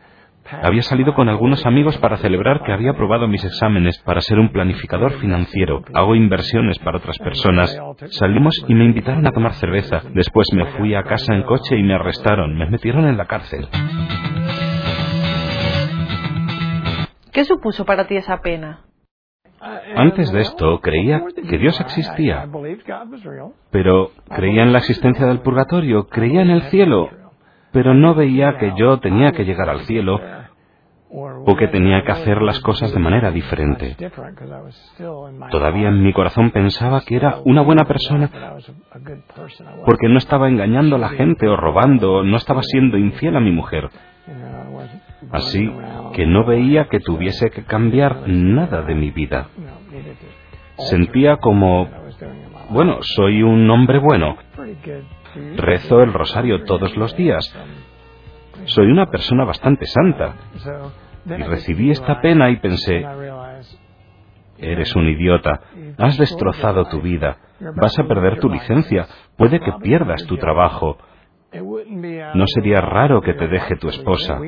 Había 0.62 0.82
salido 0.82 1.14
con 1.14 1.28
algunos 1.28 1.64
amigos 1.66 1.96
para 1.98 2.16
celebrar 2.16 2.62
que 2.64 2.72
había 2.72 2.90
aprobado 2.90 3.28
mis 3.28 3.44
exámenes 3.44 3.98
para 3.98 4.20
ser 4.20 4.38
un 4.38 4.50
planificador 4.50 5.12
financiero. 5.20 5.82
Hago 5.94 6.14
inversiones 6.14 6.78
para 6.78 6.98
otras 6.98 7.18
personas. 7.18 7.76
Salimos 8.10 8.64
y 8.68 8.74
me 8.74 8.84
invitaron 8.84 9.26
a 9.26 9.32
tomar 9.32 9.54
cerveza. 9.54 10.02
Después 10.12 10.48
me 10.54 10.66
fui 10.72 10.94
a 10.94 11.02
casa 11.02 11.34
en 11.34 11.42
coche 11.44 11.76
y 11.76 11.82
me 11.82 11.94
arrestaron. 11.94 12.56
Me 12.56 12.68
metieron 12.68 13.06
en 13.06 13.16
la 13.16 13.26
cárcel. 13.26 13.68
¿Qué 17.32 17.44
supuso 17.44 17.84
para 17.84 18.06
ti 18.06 18.16
esa 18.16 18.40
pena? 18.40 18.80
Antes 19.94 20.32
de 20.32 20.40
esto 20.40 20.80
creía 20.80 21.22
que 21.48 21.58
Dios 21.58 21.80
existía, 21.80 22.48
pero 23.70 24.10
creía 24.34 24.62
en 24.62 24.72
la 24.72 24.78
existencia 24.78 25.26
del 25.26 25.40
purgatorio, 25.40 26.08
creía 26.08 26.40
en 26.40 26.50
el 26.50 26.62
cielo, 26.70 27.10
pero 27.70 27.92
no 27.92 28.14
veía 28.14 28.56
que 28.58 28.72
yo 28.76 28.98
tenía 29.00 29.32
que 29.32 29.44
llegar 29.44 29.68
al 29.68 29.80
cielo 29.82 30.18
o 31.12 31.56
que 31.56 31.68
tenía 31.68 32.04
que 32.04 32.12
hacer 32.12 32.40
las 32.40 32.60
cosas 32.60 32.92
de 32.92 33.00
manera 33.00 33.30
diferente. 33.30 33.96
Todavía 35.50 35.88
en 35.88 36.02
mi 36.02 36.12
corazón 36.12 36.50
pensaba 36.50 37.00
que 37.00 37.16
era 37.16 37.38
una 37.44 37.62
buena 37.62 37.84
persona 37.84 38.30
porque 39.84 40.08
no 40.08 40.18
estaba 40.18 40.48
engañando 40.48 40.96
a 40.96 41.00
la 41.00 41.08
gente 41.08 41.48
o 41.48 41.56
robando, 41.56 42.22
no 42.22 42.36
estaba 42.36 42.62
siendo 42.62 42.96
infiel 42.96 43.36
a 43.36 43.40
mi 43.40 43.50
mujer. 43.50 43.90
Así 45.32 45.70
que 46.14 46.26
no 46.26 46.44
veía 46.44 46.88
que 46.88 47.00
tuviese 47.00 47.50
que 47.50 47.64
cambiar 47.64 48.28
nada 48.28 48.82
de 48.82 48.94
mi 48.94 49.10
vida. 49.10 49.48
Sentía 50.78 51.36
como, 51.36 51.88
bueno, 52.70 52.98
soy 53.00 53.42
un 53.42 53.68
hombre 53.70 53.98
bueno. 53.98 54.36
Rezo 55.56 56.02
el 56.02 56.12
rosario 56.12 56.64
todos 56.64 56.96
los 56.96 57.16
días. 57.16 57.54
Soy 58.66 58.86
una 58.86 59.06
persona 59.06 59.44
bastante 59.44 59.86
santa. 59.86 60.34
Y 61.26 61.42
recibí 61.42 61.90
esta 61.90 62.20
pena 62.20 62.50
y 62.50 62.56
pensé, 62.56 63.04
eres 64.58 64.94
un 64.96 65.08
idiota, 65.08 65.60
has 65.98 66.16
destrozado 66.16 66.84
tu 66.86 67.00
vida, 67.00 67.36
vas 67.76 67.98
a 67.98 68.04
perder 68.04 68.38
tu 68.40 68.48
licencia, 68.48 69.06
puede 69.36 69.60
que 69.60 69.72
pierdas 69.82 70.24
tu 70.26 70.36
trabajo. 70.36 70.98
No 72.34 72.46
sería 72.46 72.80
raro 72.80 73.20
que 73.20 73.34
te 73.34 73.48
deje 73.48 73.76
tu 73.76 73.88
esposa. 73.88 74.40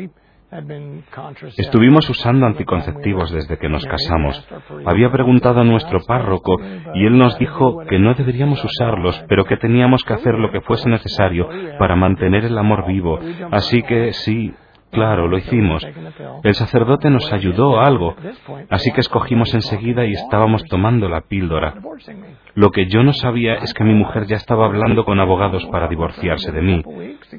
Estuvimos 1.56 2.08
usando 2.10 2.44
anticonceptivos 2.44 3.32
desde 3.32 3.56
que 3.56 3.70
nos 3.70 3.86
casamos. 3.86 4.46
Había 4.84 5.10
preguntado 5.10 5.60
a 5.60 5.64
nuestro 5.64 6.00
párroco 6.04 6.60
y 6.94 7.06
él 7.06 7.16
nos 7.16 7.38
dijo 7.38 7.78
que 7.88 7.98
no 7.98 8.12
deberíamos 8.12 8.62
usarlos, 8.62 9.24
pero 9.28 9.46
que 9.46 9.56
teníamos 9.56 10.04
que 10.04 10.12
hacer 10.12 10.34
lo 10.34 10.50
que 10.50 10.60
fuese 10.60 10.90
necesario 10.90 11.48
para 11.78 11.96
mantener 11.96 12.44
el 12.44 12.58
amor 12.58 12.86
vivo. 12.86 13.18
Así 13.50 13.82
que 13.82 14.12
sí, 14.12 14.54
Claro, 14.92 15.26
lo 15.26 15.38
hicimos. 15.38 15.86
El 16.44 16.54
sacerdote 16.54 17.08
nos 17.08 17.32
ayudó 17.32 17.80
a 17.80 17.86
algo, 17.86 18.14
así 18.68 18.92
que 18.92 19.00
escogimos 19.00 19.52
enseguida 19.54 20.04
y 20.04 20.12
estábamos 20.12 20.64
tomando 20.66 21.08
la 21.08 21.22
píldora. 21.22 21.74
Lo 22.54 22.70
que 22.70 22.86
yo 22.86 23.02
no 23.02 23.14
sabía 23.14 23.54
es 23.54 23.72
que 23.72 23.84
mi 23.84 23.94
mujer 23.94 24.26
ya 24.26 24.36
estaba 24.36 24.66
hablando 24.66 25.06
con 25.06 25.18
abogados 25.18 25.64
para 25.72 25.88
divorciarse 25.88 26.52
de 26.52 26.60
mí. 26.60 26.82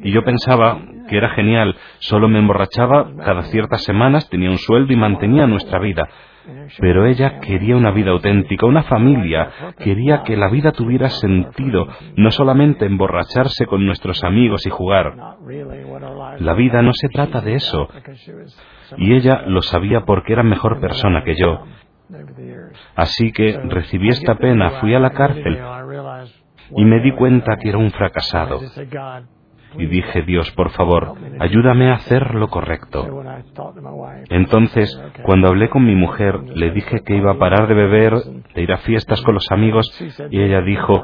Y 0.03 0.11
yo 0.11 0.23
pensaba 0.23 0.81
que 1.07 1.15
era 1.15 1.29
genial, 1.29 1.75
solo 1.99 2.27
me 2.27 2.39
emborrachaba 2.39 3.11
cada 3.23 3.43
ciertas 3.43 3.83
semanas, 3.83 4.27
tenía 4.29 4.49
un 4.49 4.57
sueldo 4.57 4.91
y 4.91 4.95
mantenía 4.95 5.45
nuestra 5.45 5.77
vida. 5.77 6.09
Pero 6.79 7.05
ella 7.05 7.39
quería 7.39 7.75
una 7.75 7.91
vida 7.91 8.11
auténtica, 8.11 8.65
una 8.65 8.83
familia, 8.83 9.49
quería 9.79 10.23
que 10.23 10.35
la 10.35 10.49
vida 10.49 10.71
tuviera 10.71 11.09
sentido, 11.09 11.87
no 12.15 12.31
solamente 12.31 12.85
emborracharse 12.85 13.65
con 13.65 13.85
nuestros 13.85 14.23
amigos 14.23 14.65
y 14.65 14.69
jugar. 14.69 15.15
La 16.39 16.53
vida 16.53 16.81
no 16.81 16.91
se 16.93 17.09
trata 17.09 17.41
de 17.41 17.55
eso. 17.55 17.87
Y 18.97 19.13
ella 19.13 19.43
lo 19.47 19.61
sabía 19.61 20.01
porque 20.01 20.33
era 20.33 20.43
mejor 20.43 20.79
persona 20.79 21.23
que 21.23 21.35
yo. 21.35 21.63
Así 22.95 23.31
que 23.31 23.59
recibí 23.65 24.09
esta 24.09 24.35
pena, 24.35 24.81
fui 24.81 24.93
a 24.93 24.99
la 24.99 25.11
cárcel 25.11 25.59
y 26.75 26.85
me 26.85 26.99
di 26.99 27.11
cuenta 27.11 27.57
que 27.57 27.69
era 27.69 27.77
un 27.77 27.91
fracasado 27.91 28.59
y 29.77 29.85
dije, 29.85 30.21
Dios, 30.23 30.51
por 30.51 30.71
favor, 30.71 31.15
ayúdame 31.39 31.89
a 31.89 31.95
hacer 31.95 32.35
lo 32.35 32.47
correcto. 32.47 33.23
Entonces, 34.29 35.01
cuando 35.23 35.47
hablé 35.47 35.69
con 35.69 35.85
mi 35.85 35.95
mujer, 35.95 36.39
le 36.55 36.71
dije 36.71 37.01
que 37.05 37.15
iba 37.15 37.31
a 37.31 37.37
parar 37.37 37.67
de 37.67 37.73
beber, 37.73 38.13
de 38.55 38.61
ir 38.61 38.71
a 38.71 38.77
fiestas 38.77 39.21
con 39.21 39.35
los 39.35 39.51
amigos, 39.51 39.89
y 40.29 40.41
ella 40.41 40.61
dijo 40.61 41.03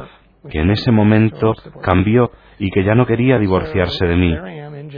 que 0.49 0.59
en 0.59 0.71
ese 0.71 0.91
momento 0.91 1.53
cambió 1.81 2.31
y 2.57 2.71
que 2.71 2.83
ya 2.83 2.95
no 2.95 3.05
quería 3.05 3.37
divorciarse 3.39 4.05
de 4.05 4.15
mí. 4.15 4.35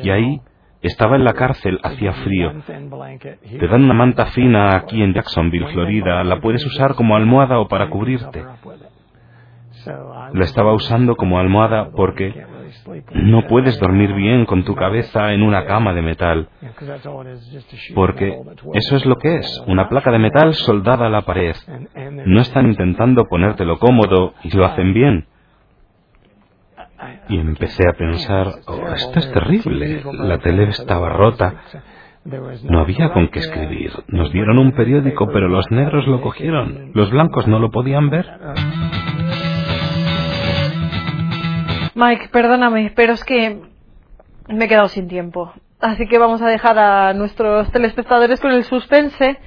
Y 0.03 0.09
ahí 0.09 0.41
estaba 0.81 1.15
en 1.15 1.23
la 1.23 1.33
cárcel, 1.33 1.79
hacía 1.83 2.13
frío. 2.13 2.51
Te 3.59 3.67
dan 3.67 3.83
una 3.83 3.93
manta 3.93 4.27
fina 4.27 4.75
aquí 4.75 5.01
en 5.01 5.13
Jacksonville, 5.13 5.71
Florida, 5.73 6.23
la 6.23 6.39
puedes 6.39 6.65
usar 6.65 6.95
como 6.95 7.15
almohada 7.15 7.59
o 7.59 7.67
para 7.67 7.89
cubrirte. 7.89 8.43
La 10.33 10.45
estaba 10.45 10.73
usando 10.73 11.15
como 11.15 11.39
almohada 11.39 11.89
porque 11.95 12.45
no 13.13 13.47
puedes 13.47 13.79
dormir 13.79 14.13
bien 14.13 14.45
con 14.45 14.63
tu 14.63 14.75
cabeza 14.75 15.33
en 15.33 15.43
una 15.43 15.65
cama 15.65 15.93
de 15.93 16.01
metal, 16.01 16.49
porque 17.93 18.39
eso 18.73 18.95
es 18.95 19.05
lo 19.05 19.17
que 19.17 19.37
es, 19.37 19.63
una 19.67 19.89
placa 19.89 20.11
de 20.11 20.19
metal 20.19 20.53
soldada 20.53 21.07
a 21.07 21.09
la 21.09 21.21
pared. 21.21 21.55
No 22.25 22.41
están 22.41 22.67
intentando 22.67 23.25
ponértelo 23.25 23.79
cómodo 23.79 24.33
y 24.43 24.55
lo 24.55 24.65
hacen 24.65 24.93
bien. 24.93 25.25
Y 27.29 27.37
empecé 27.39 27.87
a 27.87 27.93
pensar, 27.93 28.47
oh, 28.67 28.93
esto 28.93 29.19
es 29.19 29.31
terrible, 29.31 30.03
la 30.13 30.37
tele 30.37 30.69
estaba 30.69 31.09
rota, 31.09 31.55
no 32.23 32.81
había 32.81 33.11
con 33.13 33.29
qué 33.29 33.39
escribir. 33.39 33.91
Nos 34.07 34.31
dieron 34.31 34.59
un 34.59 34.73
periódico, 34.73 35.27
pero 35.33 35.47
los 35.47 35.69
negros 35.71 36.07
lo 36.07 36.21
cogieron. 36.21 36.91
Los 36.93 37.09
blancos 37.09 37.47
no 37.47 37.59
lo 37.59 37.71
podían 37.71 38.09
ver. 38.09 38.27
Mike, 42.01 42.29
perdóname, 42.29 42.91
pero 42.95 43.13
es 43.13 43.23
que 43.23 43.61
me 44.47 44.65
he 44.65 44.67
quedado 44.67 44.87
sin 44.87 45.07
tiempo. 45.07 45.53
Así 45.79 46.07
que 46.07 46.17
vamos 46.17 46.41
a 46.41 46.47
dejar 46.47 46.79
a 46.79 47.13
nuestros 47.13 47.71
telespectadores 47.71 48.39
con 48.39 48.49
el 48.49 48.63
suspense 48.63 49.37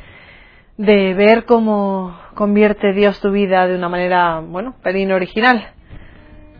de 0.76 1.14
ver 1.14 1.46
cómo 1.46 2.16
convierte 2.34 2.92
Dios 2.92 3.20
tu 3.20 3.32
vida 3.32 3.66
de 3.66 3.74
una 3.74 3.88
manera, 3.88 4.38
bueno, 4.38 4.76
pelín 4.84 5.10
original. 5.10 5.72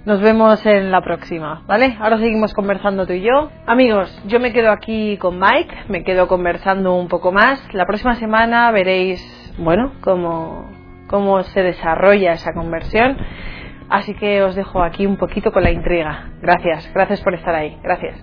Nos 0.05 0.21
vemos 0.21 0.67
en 0.67 0.91
la 0.91 1.01
próxima, 1.01 1.63
¿vale? 1.69 1.97
Ahora 2.01 2.19
seguimos 2.19 2.55
conversando 2.55 3.07
tú 3.07 3.13
y 3.13 3.21
yo. 3.21 3.53
Amigos, 3.65 4.21
yo 4.27 4.41
me 4.41 4.53
quedo 4.53 4.73
aquí 4.73 5.17
con 5.19 5.39
Mike, 5.39 5.85
me 5.87 6.03
quedo 6.03 6.27
conversando 6.27 6.95
un 6.95 7.07
poco 7.07 7.31
más. 7.31 7.73
La 7.73 7.87
próxima 7.87 8.17
semana 8.17 8.73
veréis, 8.73 9.23
bueno, 9.59 9.93
cómo, 10.01 10.69
cómo 11.07 11.45
se 11.45 11.63
desarrolla 11.63 12.33
esa 12.33 12.53
conversión. 12.53 13.17
Así 13.89 14.15
que 14.15 14.43
os 14.43 14.55
dejo 14.55 14.83
aquí 14.83 15.07
un 15.07 15.17
poquito 15.17 15.53
con 15.53 15.63
la 15.63 15.71
intriga. 15.71 16.31
Gracias, 16.41 16.91
gracias 16.95 17.21
por 17.23 17.35
estar 17.35 17.55
ahí. 17.55 17.79
Gracias. 17.83 18.21